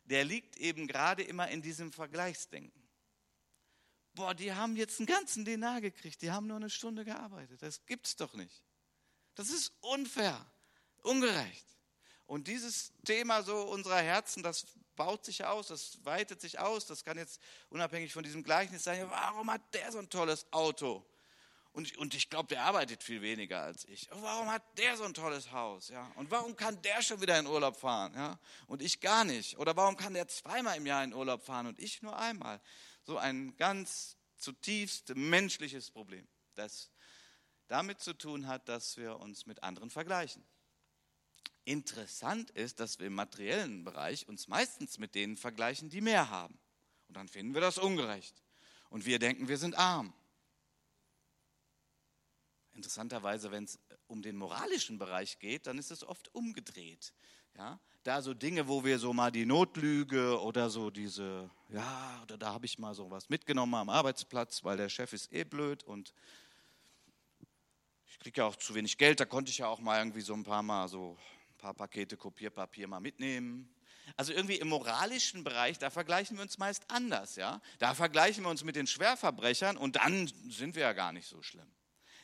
der 0.05 0.23
liegt 0.23 0.55
eben 0.57 0.87
gerade 0.87 1.23
immer 1.23 1.47
in 1.47 1.63
diesem 1.63 1.91
Vergleichsdenken 1.91 2.80
boah, 4.15 4.33
die 4.33 4.53
haben 4.53 4.75
jetzt 4.75 4.99
einen 4.99 5.07
ganzen 5.07 5.45
Dinar 5.45 5.81
gekriegt, 5.81 6.21
die 6.21 6.31
haben 6.31 6.47
nur 6.47 6.57
eine 6.57 6.69
Stunde 6.69 7.05
gearbeitet. 7.05 7.61
Das 7.61 7.85
gibt's 7.85 8.15
doch 8.15 8.33
nicht. 8.33 8.63
Das 9.35 9.49
ist 9.49 9.73
unfair, 9.81 10.45
ungerecht. 11.03 11.65
Und 12.25 12.47
dieses 12.47 12.93
Thema 13.03 13.43
so 13.43 13.57
unserer 13.63 14.01
Herzen, 14.01 14.43
das 14.43 14.65
baut 14.95 15.25
sich 15.25 15.45
aus, 15.45 15.67
das 15.67 16.03
weitet 16.05 16.39
sich 16.39 16.59
aus. 16.59 16.85
Das 16.85 17.03
kann 17.03 17.17
jetzt 17.17 17.41
unabhängig 17.69 18.13
von 18.13 18.23
diesem 18.23 18.43
Gleichnis 18.43 18.83
sein. 18.83 19.09
Warum 19.09 19.51
hat 19.51 19.61
der 19.73 19.91
so 19.91 19.99
ein 19.99 20.09
tolles 20.09 20.45
Auto? 20.51 21.05
Und 21.73 21.87
ich, 21.87 21.97
und 21.97 22.13
ich 22.13 22.29
glaube, 22.29 22.49
der 22.49 22.63
arbeitet 22.63 23.01
viel 23.01 23.21
weniger 23.21 23.61
als 23.61 23.85
ich. 23.85 24.09
Warum 24.11 24.51
hat 24.51 24.61
der 24.77 24.97
so 24.97 25.05
ein 25.05 25.13
tolles 25.13 25.51
Haus? 25.51 25.87
Ja? 25.87 26.11
Und 26.15 26.29
warum 26.29 26.55
kann 26.55 26.81
der 26.81 27.01
schon 27.01 27.21
wieder 27.21 27.39
in 27.39 27.47
Urlaub 27.47 27.77
fahren? 27.77 28.13
Ja? 28.13 28.39
Und 28.67 28.81
ich 28.81 28.99
gar 28.99 29.23
nicht. 29.23 29.57
Oder 29.57 29.75
warum 29.77 29.95
kann 29.95 30.13
der 30.13 30.27
zweimal 30.27 30.77
im 30.77 30.85
Jahr 30.85 31.03
in 31.03 31.13
Urlaub 31.13 31.43
fahren 31.43 31.67
und 31.67 31.79
ich 31.79 32.01
nur 32.01 32.17
einmal? 32.17 32.59
So 33.03 33.17
ein 33.17 33.55
ganz 33.57 34.17
zutiefst 34.37 35.15
menschliches 35.15 35.91
Problem, 35.91 36.27
das 36.55 36.91
damit 37.67 38.01
zu 38.01 38.13
tun 38.13 38.47
hat, 38.47 38.67
dass 38.67 38.97
wir 38.97 39.19
uns 39.19 39.45
mit 39.45 39.63
anderen 39.63 39.89
vergleichen. 39.89 40.43
Interessant 41.63 42.49
ist, 42.51 42.79
dass 42.79 42.99
wir 42.99 43.07
im 43.07 43.13
materiellen 43.13 43.83
Bereich 43.83 44.27
uns 44.27 44.47
meistens 44.47 44.97
mit 44.97 45.15
denen 45.15 45.37
vergleichen, 45.37 45.89
die 45.89 46.01
mehr 46.01 46.29
haben. 46.29 46.59
Und 47.07 47.15
dann 47.15 47.27
finden 47.27 47.53
wir 47.53 47.61
das 47.61 47.77
ungerecht. 47.77 48.41
Und 48.89 49.05
wir 49.05 49.19
denken, 49.19 49.47
wir 49.47 49.57
sind 49.57 49.75
arm. 49.75 50.13
Interessanterweise, 52.73 53.51
wenn 53.51 53.65
es 53.65 53.79
um 54.07 54.21
den 54.21 54.35
moralischen 54.35 54.97
Bereich 54.97 55.39
geht, 55.39 55.67
dann 55.67 55.77
ist 55.77 55.91
es 55.91 56.03
oft 56.03 56.33
umgedreht. 56.33 57.13
Ja? 57.55 57.79
Da 58.03 58.23
so 58.23 58.33
Dinge, 58.33 58.67
wo 58.67 58.83
wir 58.83 58.97
so 58.97 59.13
mal 59.13 59.31
die 59.31 59.45
Notlüge 59.45 60.41
oder 60.41 60.71
so 60.71 60.89
diese, 60.89 61.51
ja, 61.69 62.19
oder 62.23 62.35
da 62.35 62.51
habe 62.51 62.65
ich 62.65 62.79
mal 62.79 62.95
so 62.95 63.11
was 63.11 63.29
mitgenommen 63.29 63.75
am 63.75 63.89
Arbeitsplatz, 63.89 64.63
weil 64.63 64.77
der 64.77 64.89
Chef 64.89 65.13
ist 65.13 65.31
eh 65.31 65.43
blöd 65.43 65.83
und 65.83 66.11
ich 68.07 68.17
kriege 68.17 68.41
ja 68.41 68.47
auch 68.47 68.55
zu 68.55 68.73
wenig 68.73 68.97
Geld, 68.97 69.19
da 69.19 69.25
konnte 69.25 69.51
ich 69.51 69.59
ja 69.59 69.67
auch 69.67 69.79
mal 69.79 69.99
irgendwie 69.99 70.21
so 70.21 70.33
ein 70.33 70.43
paar 70.43 70.63
Mal 70.63 70.87
so 70.87 71.15
ein 71.51 71.57
paar 71.59 71.75
Pakete 71.75 72.17
Kopierpapier 72.17 72.87
mal 72.87 72.99
mitnehmen. 72.99 73.71
Also 74.17 74.33
irgendwie 74.33 74.55
im 74.55 74.69
moralischen 74.69 75.43
Bereich, 75.43 75.77
da 75.77 75.91
vergleichen 75.91 76.37
wir 76.37 76.41
uns 76.41 76.57
meist 76.57 76.89
anders, 76.89 77.35
ja. 77.35 77.61
Da 77.77 77.93
vergleichen 77.93 78.43
wir 78.43 78.49
uns 78.49 78.63
mit 78.63 78.75
den 78.75 78.87
Schwerverbrechern 78.87 79.77
und 79.77 79.97
dann 79.97 80.25
sind 80.49 80.73
wir 80.73 80.81
ja 80.81 80.93
gar 80.93 81.11
nicht 81.11 81.27
so 81.27 81.43
schlimm. 81.43 81.71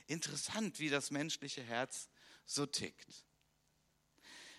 Interessant, 0.08 0.80
wie 0.80 0.90
das 0.90 1.12
menschliche 1.12 1.62
Herz 1.62 2.10
so 2.46 2.66
tickt. 2.66 3.27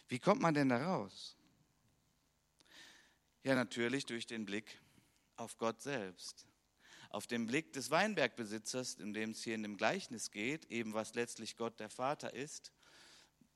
Wie 0.08 0.18
kommt 0.18 0.40
man 0.40 0.54
denn 0.54 0.70
da 0.70 0.82
raus? 0.84 1.36
Ja, 3.42 3.54
natürlich 3.54 4.06
durch 4.06 4.26
den 4.26 4.46
Blick 4.46 4.80
auf 5.36 5.58
Gott 5.58 5.82
selbst. 5.82 6.46
Auf 7.10 7.26
den 7.26 7.46
Blick 7.46 7.72
des 7.72 7.90
Weinbergbesitzers, 7.90 8.94
in 8.94 9.12
dem 9.12 9.30
es 9.30 9.42
hier 9.42 9.54
in 9.54 9.62
dem 9.62 9.76
Gleichnis 9.76 10.30
geht, 10.30 10.70
eben 10.70 10.94
was 10.94 11.14
letztlich 11.14 11.56
Gott 11.56 11.78
der 11.80 11.90
Vater 11.90 12.34
ist. 12.34 12.72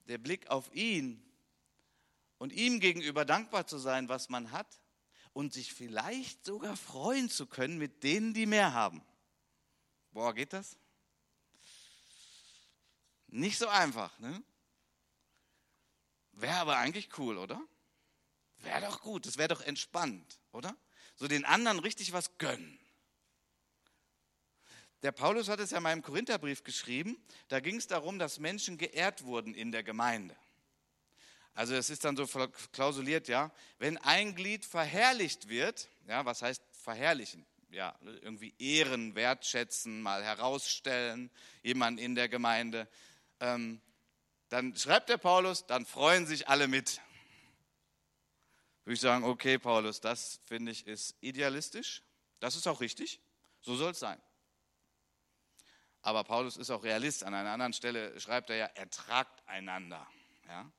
Der 0.08 0.18
Blick 0.18 0.48
auf 0.48 0.74
ihn 0.74 1.22
und 2.38 2.52
ihm 2.52 2.80
gegenüber 2.80 3.24
dankbar 3.24 3.66
zu 3.66 3.78
sein, 3.78 4.08
was 4.08 4.28
man 4.28 4.52
hat 4.52 4.80
und 5.32 5.52
sich 5.52 5.72
vielleicht 5.72 6.44
sogar 6.44 6.76
freuen 6.76 7.28
zu 7.28 7.46
können 7.46 7.78
mit 7.78 8.02
denen, 8.02 8.34
die 8.34 8.46
mehr 8.46 8.74
haben. 8.74 9.02
Boah, 10.12 10.34
geht 10.34 10.52
das? 10.52 10.76
Nicht 13.28 13.58
so 13.58 13.68
einfach, 13.68 14.18
ne? 14.18 14.42
Wäre 16.32 16.56
aber 16.56 16.76
eigentlich 16.76 17.18
cool, 17.18 17.38
oder? 17.38 17.60
Wäre 18.58 18.82
doch 18.82 19.00
gut, 19.00 19.26
das 19.26 19.38
wäre 19.38 19.48
doch 19.48 19.60
entspannt, 19.60 20.40
oder? 20.52 20.76
So 21.16 21.28
den 21.28 21.44
anderen 21.44 21.78
richtig 21.78 22.12
was 22.12 22.38
gönnen. 22.38 22.78
Der 25.02 25.12
Paulus 25.12 25.48
hat 25.48 25.58
es 25.58 25.70
ja 25.72 25.80
mal 25.80 25.92
im 25.92 26.02
Korintherbrief 26.02 26.62
geschrieben, 26.62 27.20
da 27.48 27.58
ging 27.58 27.76
es 27.76 27.88
darum, 27.88 28.20
dass 28.20 28.38
Menschen 28.38 28.78
geehrt 28.78 29.24
wurden 29.24 29.52
in 29.52 29.72
der 29.72 29.82
Gemeinde. 29.82 30.36
Also 31.54 31.74
es 31.74 31.90
ist 31.90 32.04
dann 32.04 32.16
so 32.16 32.26
klausuliert, 32.72 33.28
ja, 33.28 33.50
wenn 33.78 33.98
ein 33.98 34.34
Glied 34.34 34.64
verherrlicht 34.64 35.48
wird, 35.48 35.88
ja, 36.06 36.24
was 36.24 36.40
heißt 36.40 36.62
verherrlichen? 36.70 37.44
Ja, 37.70 37.98
irgendwie 38.02 38.54
ehren, 38.58 39.14
wertschätzen, 39.14 40.02
mal 40.02 40.22
herausstellen, 40.22 41.30
jemand 41.62 41.98
in 41.98 42.14
der 42.14 42.28
Gemeinde. 42.28 42.88
Ähm, 43.40 43.80
dann 44.52 44.76
schreibt 44.76 45.08
der 45.08 45.16
Paulus, 45.16 45.64
dann 45.64 45.86
freuen 45.86 46.26
sich 46.26 46.46
alle 46.46 46.68
mit. 46.68 47.00
Würde 48.84 48.94
ich 48.94 49.00
sagen, 49.00 49.24
okay, 49.24 49.58
Paulus, 49.58 50.02
das 50.02 50.40
finde 50.44 50.72
ich 50.72 50.86
ist 50.86 51.16
idealistisch. 51.20 52.02
Das 52.38 52.54
ist 52.54 52.66
auch 52.66 52.82
richtig. 52.82 53.22
So 53.62 53.76
soll 53.76 53.92
es 53.92 54.00
sein. 54.00 54.20
Aber 56.02 56.22
Paulus 56.24 56.58
ist 56.58 56.68
auch 56.68 56.82
Realist. 56.82 57.24
An 57.24 57.32
einer 57.32 57.50
anderen 57.50 57.72
Stelle 57.72 58.20
schreibt 58.20 58.50
er 58.50 58.56
ja, 58.56 58.66
ertragt 58.66 59.42
einander. 59.46 60.06
Ja? 60.46 60.70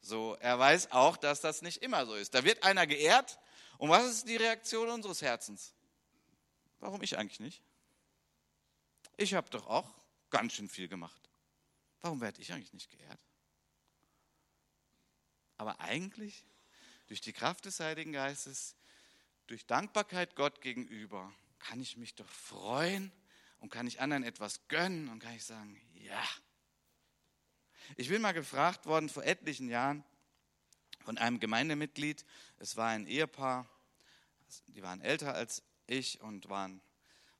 So, 0.00 0.34
er 0.40 0.58
weiß 0.58 0.90
auch, 0.90 1.16
dass 1.16 1.40
das 1.40 1.62
nicht 1.62 1.82
immer 1.82 2.04
so 2.04 2.16
ist. 2.16 2.34
Da 2.34 2.42
wird 2.42 2.64
einer 2.64 2.88
geehrt. 2.88 3.38
Und 3.76 3.90
was 3.90 4.06
ist 4.06 4.28
die 4.28 4.36
Reaktion 4.36 4.88
unseres 4.88 5.22
Herzens? 5.22 5.72
Warum 6.80 7.00
ich 7.02 7.16
eigentlich 7.16 7.38
nicht? 7.38 7.62
Ich 9.16 9.34
habe 9.34 9.48
doch 9.50 9.68
auch 9.68 9.88
ganz 10.30 10.54
schön 10.54 10.68
viel 10.68 10.88
gemacht. 10.88 11.27
Warum 12.00 12.20
werde 12.20 12.40
ich 12.40 12.52
eigentlich 12.52 12.72
nicht 12.72 12.90
geehrt? 12.90 13.20
Aber 15.56 15.80
eigentlich, 15.80 16.44
durch 17.08 17.20
die 17.20 17.32
Kraft 17.32 17.64
des 17.64 17.80
Heiligen 17.80 18.12
Geistes, 18.12 18.76
durch 19.48 19.66
Dankbarkeit 19.66 20.36
Gott 20.36 20.60
gegenüber, 20.60 21.32
kann 21.58 21.80
ich 21.80 21.96
mich 21.96 22.14
doch 22.14 22.28
freuen 22.28 23.12
und 23.58 23.70
kann 23.70 23.86
ich 23.86 24.00
anderen 24.00 24.22
etwas 24.22 24.68
gönnen 24.68 25.08
und 25.08 25.18
kann 25.18 25.34
ich 25.34 25.44
sagen, 25.44 25.80
ja. 25.94 26.22
Ich 27.96 28.08
bin 28.08 28.22
mal 28.22 28.32
gefragt 28.32 28.86
worden 28.86 29.08
vor 29.08 29.24
etlichen 29.24 29.68
Jahren 29.68 30.04
von 31.04 31.18
einem 31.18 31.40
Gemeindemitglied, 31.40 32.24
es 32.58 32.76
war 32.76 32.88
ein 32.88 33.06
Ehepaar, 33.06 33.68
die 34.68 34.82
waren 34.82 35.00
älter 35.00 35.34
als 35.34 35.62
ich 35.86 36.20
und 36.20 36.48
waren, 36.48 36.80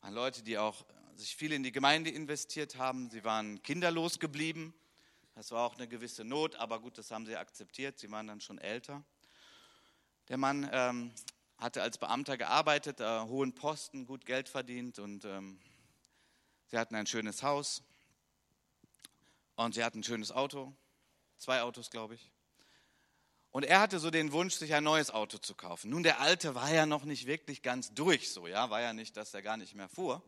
waren 0.01 0.15
Leute, 0.15 0.43
die 0.43 0.59
auch 0.59 0.87
sich 1.19 1.35
viel 1.35 1.53
in 1.53 1.65
die 1.65 1.73
Gemeinde 1.73 2.11
investiert 2.11 2.77
haben. 2.77 3.11
Sie 3.11 3.25
waren 3.25 3.61
kinderlos 3.63 4.21
geblieben. 4.21 4.73
Das 5.35 5.51
war 5.51 5.67
auch 5.67 5.75
eine 5.75 5.89
gewisse 5.89 6.25
Not, 6.25 6.55
aber 6.57 6.81
gut, 6.81 6.97
das 6.97 7.11
haben 7.11 7.27
sie 7.27 7.37
akzeptiert. 7.37 7.99
Sie 7.99 8.11
waren 8.11 8.29
dann 8.29 8.41
schon 8.41 8.59
älter. 8.59 9.05
Der 10.29 10.37
Mann 10.37 10.69
ähm, 10.73 11.13
hatte 11.57 11.83
als 11.83 11.99
Beamter 11.99 12.37
gearbeitet, 12.39 13.01
äh, 13.01 13.21
hohen 13.23 13.53
Posten, 13.53 14.07
gut 14.07 14.27
Geld 14.27 14.49
verdient 14.49 15.01
und 15.01 15.25
ähm, 15.25 15.59
sie 16.67 16.79
hatten 16.79 16.95
ein 16.95 17.07
schönes 17.07 17.43
Haus 17.43 17.83
und 19.57 19.75
sie 19.75 19.83
hatten 19.83 20.01
ein 20.01 20.05
schönes 20.05 20.31
Auto, 20.31 20.73
zwei 21.37 21.63
Autos, 21.63 21.91
glaube 21.91 22.15
ich. 22.15 22.31
Und 23.51 23.65
er 23.65 23.81
hatte 23.81 23.99
so 23.99 24.11
den 24.11 24.31
Wunsch, 24.31 24.55
sich 24.55 24.75
ein 24.75 24.85
neues 24.85 25.11
Auto 25.11 25.39
zu 25.39 25.55
kaufen. 25.55 25.91
Nun, 25.91 26.03
der 26.03 26.21
alte 26.21 26.55
war 26.55 26.71
ja 26.71 26.85
noch 26.87 27.05
nicht 27.05 27.27
wirklich 27.27 27.63
ganz 27.63 27.93
durch, 27.95 28.31
so, 28.31 28.47
ja, 28.47 28.71
war 28.71 28.83
ja 28.83 28.93
nicht, 28.93 29.17
dass 29.17 29.35
er 29.35 29.43
gar 29.43 29.57
nicht 29.57 29.75
mehr 29.75 29.89
fuhr 29.89 30.23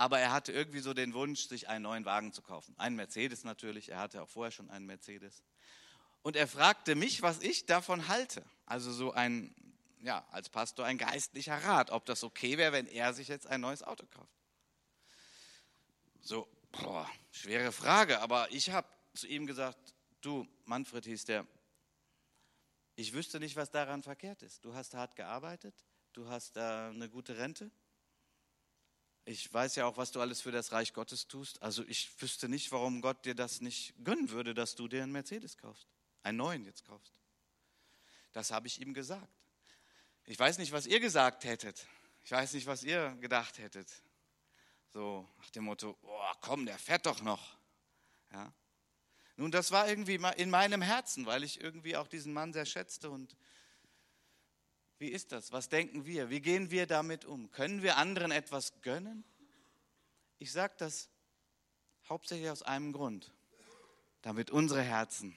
aber 0.00 0.18
er 0.18 0.32
hatte 0.32 0.50
irgendwie 0.50 0.80
so 0.80 0.94
den 0.94 1.12
Wunsch, 1.12 1.46
sich 1.46 1.68
einen 1.68 1.82
neuen 1.82 2.06
Wagen 2.06 2.32
zu 2.32 2.40
kaufen. 2.40 2.74
Einen 2.78 2.96
Mercedes 2.96 3.44
natürlich, 3.44 3.90
er 3.90 3.98
hatte 3.98 4.22
auch 4.22 4.28
vorher 4.30 4.50
schon 4.50 4.70
einen 4.70 4.86
Mercedes. 4.86 5.42
Und 6.22 6.36
er 6.36 6.48
fragte 6.48 6.94
mich, 6.94 7.20
was 7.20 7.42
ich 7.42 7.66
davon 7.66 8.08
halte. 8.08 8.42
Also 8.64 8.92
so 8.92 9.12
ein, 9.12 9.54
ja, 10.00 10.26
als 10.30 10.48
Pastor 10.48 10.86
ein 10.86 10.96
geistlicher 10.96 11.62
Rat, 11.64 11.90
ob 11.90 12.06
das 12.06 12.24
okay 12.24 12.56
wäre, 12.56 12.72
wenn 12.72 12.86
er 12.86 13.12
sich 13.12 13.28
jetzt 13.28 13.46
ein 13.46 13.60
neues 13.60 13.82
Auto 13.82 14.06
kauft. 14.06 14.32
So, 16.22 16.48
boah, 16.72 17.06
schwere 17.30 17.70
Frage, 17.70 18.22
aber 18.22 18.50
ich 18.52 18.70
habe 18.70 18.88
zu 19.12 19.26
ihm 19.26 19.46
gesagt, 19.46 19.94
du, 20.22 20.48
Manfred 20.64 21.04
hieß 21.04 21.26
der, 21.26 21.46
ich 22.96 23.12
wüsste 23.12 23.38
nicht, 23.38 23.56
was 23.56 23.70
daran 23.70 24.02
verkehrt 24.02 24.40
ist. 24.40 24.64
Du 24.64 24.72
hast 24.72 24.94
hart 24.94 25.14
gearbeitet, 25.14 25.74
du 26.14 26.26
hast 26.26 26.56
äh, 26.56 26.60
eine 26.60 27.10
gute 27.10 27.36
Rente, 27.36 27.70
ich 29.24 29.52
weiß 29.52 29.76
ja 29.76 29.86
auch, 29.86 29.96
was 29.96 30.10
du 30.10 30.20
alles 30.20 30.40
für 30.40 30.50
das 30.50 30.72
Reich 30.72 30.92
Gottes 30.92 31.28
tust. 31.28 31.62
Also 31.62 31.84
ich 31.86 32.10
wüsste 32.20 32.48
nicht, 32.48 32.72
warum 32.72 33.00
Gott 33.00 33.24
dir 33.24 33.34
das 33.34 33.60
nicht 33.60 33.94
gönnen 34.02 34.30
würde, 34.30 34.54
dass 34.54 34.74
du 34.74 34.88
dir 34.88 35.02
einen 35.02 35.12
Mercedes 35.12 35.56
kaufst. 35.56 35.86
Einen 36.22 36.38
neuen 36.38 36.64
jetzt 36.64 36.84
kaufst. 36.84 37.18
Das 38.32 38.50
habe 38.50 38.66
ich 38.66 38.80
ihm 38.80 38.94
gesagt. 38.94 39.28
Ich 40.24 40.38
weiß 40.38 40.58
nicht, 40.58 40.72
was 40.72 40.86
ihr 40.86 41.00
gesagt 41.00 41.44
hättet. 41.44 41.86
Ich 42.24 42.30
weiß 42.30 42.52
nicht, 42.52 42.66
was 42.66 42.82
ihr 42.82 43.16
gedacht 43.20 43.58
hättet. 43.58 43.90
So 44.92 45.28
nach 45.38 45.50
dem 45.50 45.64
Motto, 45.64 45.96
oh, 46.02 46.32
komm, 46.40 46.66
der 46.66 46.78
fährt 46.78 47.06
doch 47.06 47.22
noch. 47.22 47.56
Ja. 48.32 48.52
Nun, 49.36 49.50
das 49.50 49.70
war 49.70 49.88
irgendwie 49.88 50.20
in 50.36 50.50
meinem 50.50 50.82
Herzen, 50.82 51.26
weil 51.26 51.44
ich 51.44 51.60
irgendwie 51.60 51.96
auch 51.96 52.08
diesen 52.08 52.32
Mann 52.32 52.52
sehr 52.52 52.66
schätzte 52.66 53.10
und 53.10 53.36
wie 55.00 55.08
ist 55.08 55.32
das? 55.32 55.50
Was 55.50 55.70
denken 55.70 56.04
wir? 56.04 56.28
Wie 56.28 56.42
gehen 56.42 56.70
wir 56.70 56.86
damit 56.86 57.24
um? 57.24 57.50
Können 57.50 57.82
wir 57.82 57.96
anderen 57.96 58.30
etwas 58.30 58.82
gönnen? 58.82 59.24
Ich 60.38 60.52
sage 60.52 60.74
das 60.76 61.08
hauptsächlich 62.06 62.50
aus 62.50 62.62
einem 62.62 62.92
Grund, 62.92 63.32
damit 64.20 64.50
unsere 64.50 64.82
Herzen 64.82 65.34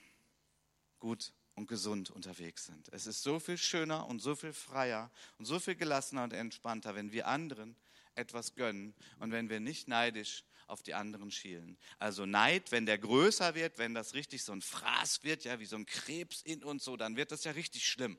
gut 0.99 1.33
und 1.55 1.67
gesund 1.67 2.11
unterwegs 2.11 2.65
sind. 2.65 2.89
Es 2.91 3.07
ist 3.07 3.23
so 3.23 3.39
viel 3.39 3.57
schöner 3.57 4.07
und 4.07 4.21
so 4.21 4.35
viel 4.35 4.51
freier 4.51 5.09
und 5.37 5.45
so 5.45 5.59
viel 5.59 5.75
gelassener 5.75 6.25
und 6.25 6.33
entspannter, 6.33 6.93
wenn 6.93 7.13
wir 7.13 7.27
anderen 7.27 7.77
etwas 8.15 8.55
gönnen 8.55 8.93
und 9.19 9.31
wenn 9.31 9.49
wir 9.49 9.61
nicht 9.61 9.87
neidisch 9.87 10.43
auf 10.67 10.83
die 10.83 10.93
anderen 10.93 11.31
schielen. 11.31 11.77
Also 11.99 12.25
Neid, 12.25 12.73
wenn 12.73 12.85
der 12.85 12.97
größer 12.97 13.55
wird, 13.55 13.77
wenn 13.77 13.93
das 13.93 14.13
richtig 14.13 14.43
so 14.43 14.51
ein 14.51 14.61
Fraß 14.61 15.23
wird, 15.23 15.45
ja, 15.45 15.59
wie 15.59 15.65
so 15.65 15.77
ein 15.77 15.85
Krebs 15.85 16.41
in 16.41 16.65
uns 16.65 16.83
so, 16.83 16.97
dann 16.97 17.15
wird 17.15 17.31
das 17.31 17.45
ja 17.45 17.51
richtig 17.51 17.87
schlimm. 17.87 18.17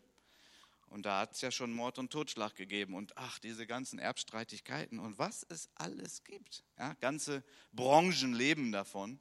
Und 0.94 1.06
da 1.06 1.18
hat 1.18 1.32
es 1.32 1.40
ja 1.40 1.50
schon 1.50 1.72
Mord 1.72 1.98
und 1.98 2.12
Totschlag 2.12 2.54
gegeben 2.54 2.94
und 2.94 3.16
ach, 3.16 3.40
diese 3.40 3.66
ganzen 3.66 3.98
Erbstreitigkeiten 3.98 5.00
und 5.00 5.18
was 5.18 5.44
es 5.48 5.68
alles 5.74 6.22
gibt. 6.22 6.62
Ja, 6.78 6.94
ganze 7.00 7.42
Branchen 7.72 8.32
leben 8.32 8.70
davon, 8.70 9.18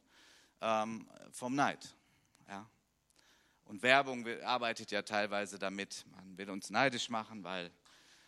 ähm, 0.62 1.10
vom 1.32 1.56
Neid. 1.56 1.96
Ja. 2.48 2.70
Und 3.66 3.82
Werbung 3.82 4.28
arbeitet 4.44 4.92
ja 4.92 5.02
teilweise 5.02 5.58
damit. 5.58 6.06
Man 6.12 6.38
will 6.38 6.52
uns 6.52 6.70
neidisch 6.70 7.10
machen, 7.10 7.44
weil 7.44 7.72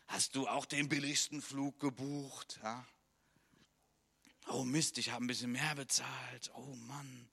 hast 0.07 0.35
du 0.35 0.47
auch 0.47 0.65
den 0.65 0.89
billigsten 0.89 1.39
Flug 1.39 1.79
gebucht? 1.79 2.59
Ja? 2.63 2.83
Oh 4.47 4.63
Mist, 4.63 4.97
ich 4.97 5.11
habe 5.11 5.23
ein 5.23 5.27
bisschen 5.27 5.51
mehr 5.51 5.75
bezahlt. 5.75 6.49
Oh 6.55 6.75
Mann. 6.87 7.29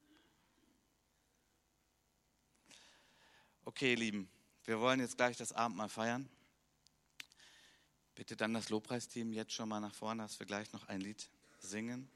Okay, 3.65 3.95
Lieben. 3.95 4.29
Wir 4.65 4.79
wollen 4.79 5.01
jetzt 5.01 5.17
gleich 5.17 5.37
das 5.37 5.53
Abendmahl 5.53 5.89
feiern. 5.89 6.29
Bitte 8.15 8.37
dann 8.37 8.55
das 8.55 8.69
Lobpreisteam 8.69 9.33
jetzt 9.33 9.53
schon 9.53 9.69
mal 9.69 9.81
nach 9.81 9.95
vorne, 9.95 10.23
dass 10.23 10.39
wir 10.39 10.47
gleich 10.47 10.73
noch 10.73 10.87
ein 10.87 11.01
Lied 11.01 11.29
singen. 11.59 12.09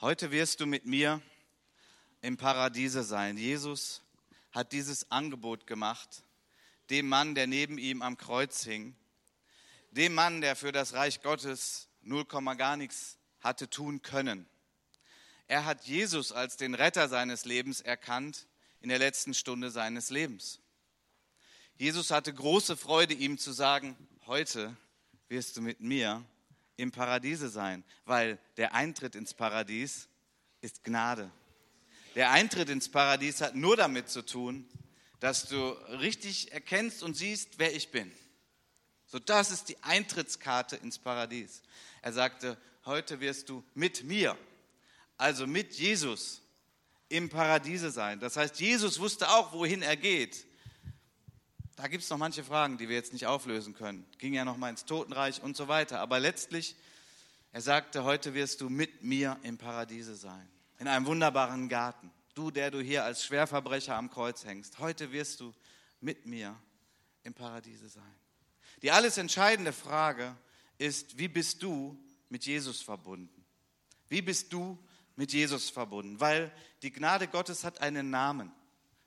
Heute 0.00 0.30
wirst 0.30 0.60
du 0.60 0.66
mit 0.66 0.86
mir 0.86 1.20
im 2.20 2.36
Paradiese 2.36 3.02
sein. 3.02 3.36
Jesus 3.38 4.02
hat 4.52 4.70
dieses 4.70 5.10
Angebot 5.10 5.66
gemacht, 5.66 6.22
dem 6.90 7.08
Mann, 7.08 7.34
der 7.34 7.48
neben 7.48 7.78
ihm 7.78 8.02
am 8.02 8.16
Kreuz 8.18 8.62
hing, 8.62 8.94
dem 9.90 10.14
Mann, 10.14 10.42
der 10.42 10.54
für 10.54 10.70
das 10.70 10.92
Reich 10.92 11.22
Gottes 11.22 11.88
0, 12.02 12.24
gar 12.56 12.76
nichts 12.76 13.18
hatte 13.44 13.70
tun 13.70 14.02
können. 14.02 14.46
Er 15.46 15.66
hat 15.66 15.84
Jesus 15.84 16.32
als 16.32 16.56
den 16.56 16.74
Retter 16.74 17.08
seines 17.08 17.44
Lebens 17.44 17.80
erkannt 17.80 18.46
in 18.80 18.88
der 18.88 18.98
letzten 18.98 19.34
Stunde 19.34 19.70
seines 19.70 20.10
Lebens. 20.10 20.60
Jesus 21.76 22.10
hatte 22.10 22.32
große 22.32 22.76
Freude, 22.76 23.14
ihm 23.14 23.36
zu 23.36 23.52
sagen, 23.52 23.96
heute 24.26 24.74
wirst 25.28 25.56
du 25.56 25.60
mit 25.60 25.80
mir 25.80 26.24
im 26.76 26.90
Paradiese 26.90 27.48
sein, 27.48 27.84
weil 28.04 28.38
der 28.56 28.74
Eintritt 28.74 29.14
ins 29.14 29.34
Paradies 29.34 30.08
ist 30.60 30.82
Gnade. 30.82 31.30
Der 32.14 32.30
Eintritt 32.30 32.70
ins 32.70 32.88
Paradies 32.88 33.40
hat 33.40 33.54
nur 33.54 33.76
damit 33.76 34.08
zu 34.08 34.22
tun, 34.22 34.66
dass 35.20 35.48
du 35.48 35.70
richtig 36.00 36.52
erkennst 36.52 37.02
und 37.02 37.14
siehst, 37.14 37.58
wer 37.58 37.74
ich 37.74 37.90
bin. 37.90 38.10
So, 39.06 39.18
das 39.18 39.50
ist 39.50 39.68
die 39.68 39.82
Eintrittskarte 39.82 40.76
ins 40.76 40.98
Paradies. 40.98 41.62
Er 42.02 42.12
sagte, 42.12 42.56
heute 42.86 43.20
wirst 43.20 43.48
du 43.48 43.64
mit 43.74 44.04
mir, 44.04 44.36
also 45.16 45.46
mit 45.46 45.74
Jesus, 45.74 46.42
im 47.08 47.28
Paradiese 47.28 47.90
sein. 47.90 48.20
Das 48.20 48.36
heißt, 48.36 48.60
Jesus 48.60 48.98
wusste 48.98 49.28
auch, 49.28 49.52
wohin 49.52 49.82
er 49.82 49.96
geht. 49.96 50.46
Da 51.76 51.88
gibt 51.88 52.04
es 52.04 52.10
noch 52.10 52.18
manche 52.18 52.44
Fragen, 52.44 52.78
die 52.78 52.88
wir 52.88 52.96
jetzt 52.96 53.12
nicht 53.12 53.26
auflösen 53.26 53.74
können. 53.74 54.06
Ging 54.18 54.34
ja 54.34 54.44
noch 54.44 54.56
mal 54.56 54.70
ins 54.70 54.84
Totenreich 54.84 55.42
und 55.42 55.56
so 55.56 55.68
weiter. 55.68 56.00
Aber 56.00 56.20
letztlich, 56.20 56.76
er 57.52 57.60
sagte, 57.60 58.04
heute 58.04 58.34
wirst 58.34 58.60
du 58.60 58.68
mit 58.68 59.02
mir 59.02 59.38
im 59.42 59.58
Paradiese 59.58 60.14
sein. 60.14 60.48
In 60.78 60.88
einem 60.88 61.06
wunderbaren 61.06 61.68
Garten. 61.68 62.10
Du, 62.34 62.50
der 62.50 62.70
du 62.70 62.80
hier 62.80 63.04
als 63.04 63.24
Schwerverbrecher 63.24 63.94
am 63.96 64.10
Kreuz 64.10 64.44
hängst. 64.44 64.78
Heute 64.78 65.12
wirst 65.12 65.40
du 65.40 65.52
mit 66.00 66.26
mir 66.26 66.56
im 67.22 67.34
Paradiese 67.34 67.88
sein. 67.88 68.14
Die 68.82 68.90
alles 68.90 69.18
entscheidende 69.18 69.72
Frage 69.72 70.36
ist, 70.78 71.18
wie 71.18 71.28
bist 71.28 71.62
du 71.62 71.98
mit 72.34 72.46
Jesus 72.46 72.82
verbunden? 72.82 73.44
Wie 74.08 74.20
bist 74.20 74.52
du 74.52 74.76
mit 75.14 75.32
Jesus 75.32 75.70
verbunden? 75.70 76.18
Weil 76.18 76.50
die 76.82 76.90
Gnade 76.90 77.28
Gottes 77.28 77.62
hat 77.62 77.80
einen 77.80 78.10
Namen. 78.10 78.50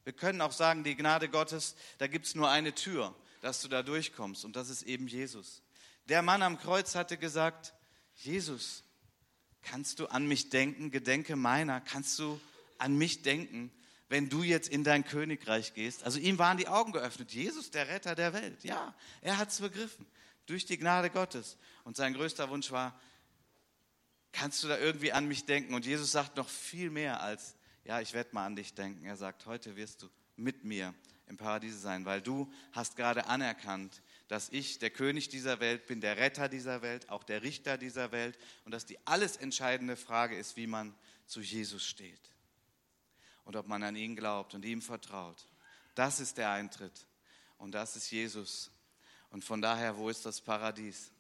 Wir 0.05 0.13
können 0.13 0.39
auch 0.39 0.53
sagen, 0.53 0.85
die 0.85 0.95
Gnade 0.95 1.27
Gottes, 1.27 1.75
da 1.97 2.07
gibt 2.07 2.25
es 2.25 2.35
nur 2.35 2.49
eine 2.49 2.73
Tür, 2.73 3.13
dass 3.41 3.61
du 3.61 3.67
da 3.67 3.83
durchkommst 3.83 4.45
und 4.45 4.55
das 4.55 4.69
ist 4.69 4.83
eben 4.83 5.09
Jesus. 5.09 5.61
Der 6.05 6.21
Mann 6.21 6.41
am 6.41 6.57
Kreuz 6.57 6.95
hatte 6.95 7.17
gesagt, 7.17 7.73
Jesus, 8.15 8.85
kannst 9.61 9.99
du 9.99 10.07
an 10.07 10.25
mich 10.25 10.47
denken, 10.47 10.89
gedenke 10.89 11.35
meiner, 11.35 11.81
kannst 11.81 12.17
du 12.19 12.39
an 12.77 12.97
mich 12.97 13.23
denken, 13.23 13.73
wenn 14.07 14.29
du 14.29 14.41
jetzt 14.41 14.69
in 14.69 14.85
dein 14.85 15.03
Königreich 15.03 15.73
gehst. 15.73 16.05
Also 16.05 16.17
ihm 16.17 16.37
waren 16.37 16.55
die 16.55 16.69
Augen 16.69 16.93
geöffnet. 16.93 17.33
Jesus, 17.33 17.71
der 17.71 17.89
Retter 17.89 18.15
der 18.15 18.31
Welt. 18.31 18.63
Ja, 18.63 18.95
er 19.19 19.37
hat 19.37 19.49
es 19.49 19.59
begriffen. 19.59 20.07
Durch 20.45 20.65
die 20.65 20.77
Gnade 20.77 21.09
Gottes. 21.09 21.57
Und 21.83 21.95
sein 21.97 22.13
größter 22.13 22.49
Wunsch 22.49 22.71
war, 22.71 22.97
kannst 24.37 24.63
du 24.63 24.67
da 24.67 24.77
irgendwie 24.77 25.11
an 25.11 25.27
mich 25.27 25.45
denken? 25.45 25.73
Und 25.73 25.85
Jesus 25.85 26.11
sagt 26.11 26.37
noch 26.37 26.47
viel 26.47 26.91
mehr 26.91 27.21
als, 27.21 27.55
ja, 27.85 27.99
ich 28.01 28.13
werde 28.13 28.29
mal 28.33 28.45
an 28.45 28.55
dich 28.55 28.73
denken. 28.75 29.05
Er 29.05 29.17
sagt, 29.17 29.45
heute 29.47 29.75
wirst 29.75 30.03
du 30.03 30.09
mit 30.35 30.63
mir 30.63 30.93
im 31.27 31.37
Paradiese 31.37 31.79
sein, 31.79 32.05
weil 32.05 32.21
du 32.21 32.51
hast 32.71 32.95
gerade 32.95 33.25
anerkannt, 33.25 34.01
dass 34.27 34.49
ich 34.49 34.77
der 34.77 34.91
König 34.91 35.29
dieser 35.29 35.59
Welt 35.59 35.87
bin, 35.87 36.01
der 36.01 36.17
Retter 36.17 36.49
dieser 36.49 36.81
Welt, 36.81 37.09
auch 37.09 37.23
der 37.23 37.41
Richter 37.41 37.77
dieser 37.77 38.11
Welt 38.11 38.37
und 38.63 38.71
dass 38.71 38.85
die 38.85 38.99
alles 39.05 39.37
entscheidende 39.37 39.95
Frage 39.95 40.37
ist, 40.37 40.55
wie 40.55 40.67
man 40.67 40.93
zu 41.25 41.41
Jesus 41.41 41.85
steht 41.85 42.31
und 43.43 43.55
ob 43.55 43.67
man 43.67 43.81
an 43.83 43.95
ihn 43.95 44.15
glaubt 44.15 44.53
und 44.53 44.63
ihm 44.63 44.81
vertraut. 44.81 45.47
Das 45.95 46.19
ist 46.19 46.37
der 46.37 46.51
Eintritt 46.51 47.07
und 47.57 47.71
das 47.71 47.95
ist 47.95 48.11
Jesus. 48.11 48.71
Und 49.31 49.43
von 49.43 49.61
daher, 49.61 49.97
wo 49.97 50.09
ist 50.09 50.25
das 50.25 50.39
Paradies? 50.39 51.11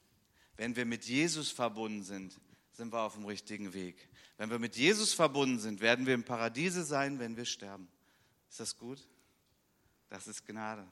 Wenn 0.55 0.75
wir 0.75 0.85
mit 0.85 1.05
Jesus 1.05 1.51
verbunden 1.51 2.03
sind, 2.03 2.39
sind 2.77 2.93
wir 2.93 3.01
auf 3.01 3.15
dem 3.15 3.25
richtigen 3.25 3.73
Weg. 3.73 4.07
Wenn 4.37 4.51
wir 4.51 4.59
mit 4.59 4.75
Jesus 4.75 5.11
verbunden 5.11 5.57
sind, 5.57 5.81
werden 5.81 6.05
wir 6.05 6.13
im 6.13 6.23
Paradiese 6.23 6.83
sein, 6.83 7.17
wenn 7.17 7.35
wir 7.35 7.45
sterben. 7.45 7.87
Ist 8.51 8.59
das 8.59 8.77
gut? 8.77 8.99
Das 10.09 10.27
ist 10.27 10.45
Gnade. 10.45 10.87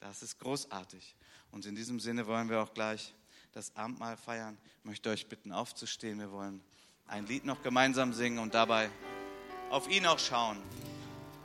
Das 0.00 0.24
ist 0.24 0.40
großartig. 0.40 1.14
Und 1.52 1.64
in 1.64 1.76
diesem 1.76 2.00
Sinne 2.00 2.26
wollen 2.26 2.50
wir 2.50 2.60
auch 2.60 2.74
gleich 2.74 3.14
das 3.52 3.76
Abendmahl 3.76 4.16
feiern. 4.16 4.58
Ich 4.80 4.84
möchte 4.84 5.10
euch 5.10 5.28
bitten, 5.28 5.52
aufzustehen. 5.52 6.18
Wir 6.18 6.32
wollen 6.32 6.60
ein 7.06 7.24
Lied 7.26 7.44
noch 7.44 7.62
gemeinsam 7.62 8.12
singen 8.12 8.40
und 8.40 8.52
dabei 8.52 8.90
auf 9.70 9.88
ihn 9.88 10.06
auch 10.06 10.18
schauen. 10.18 10.60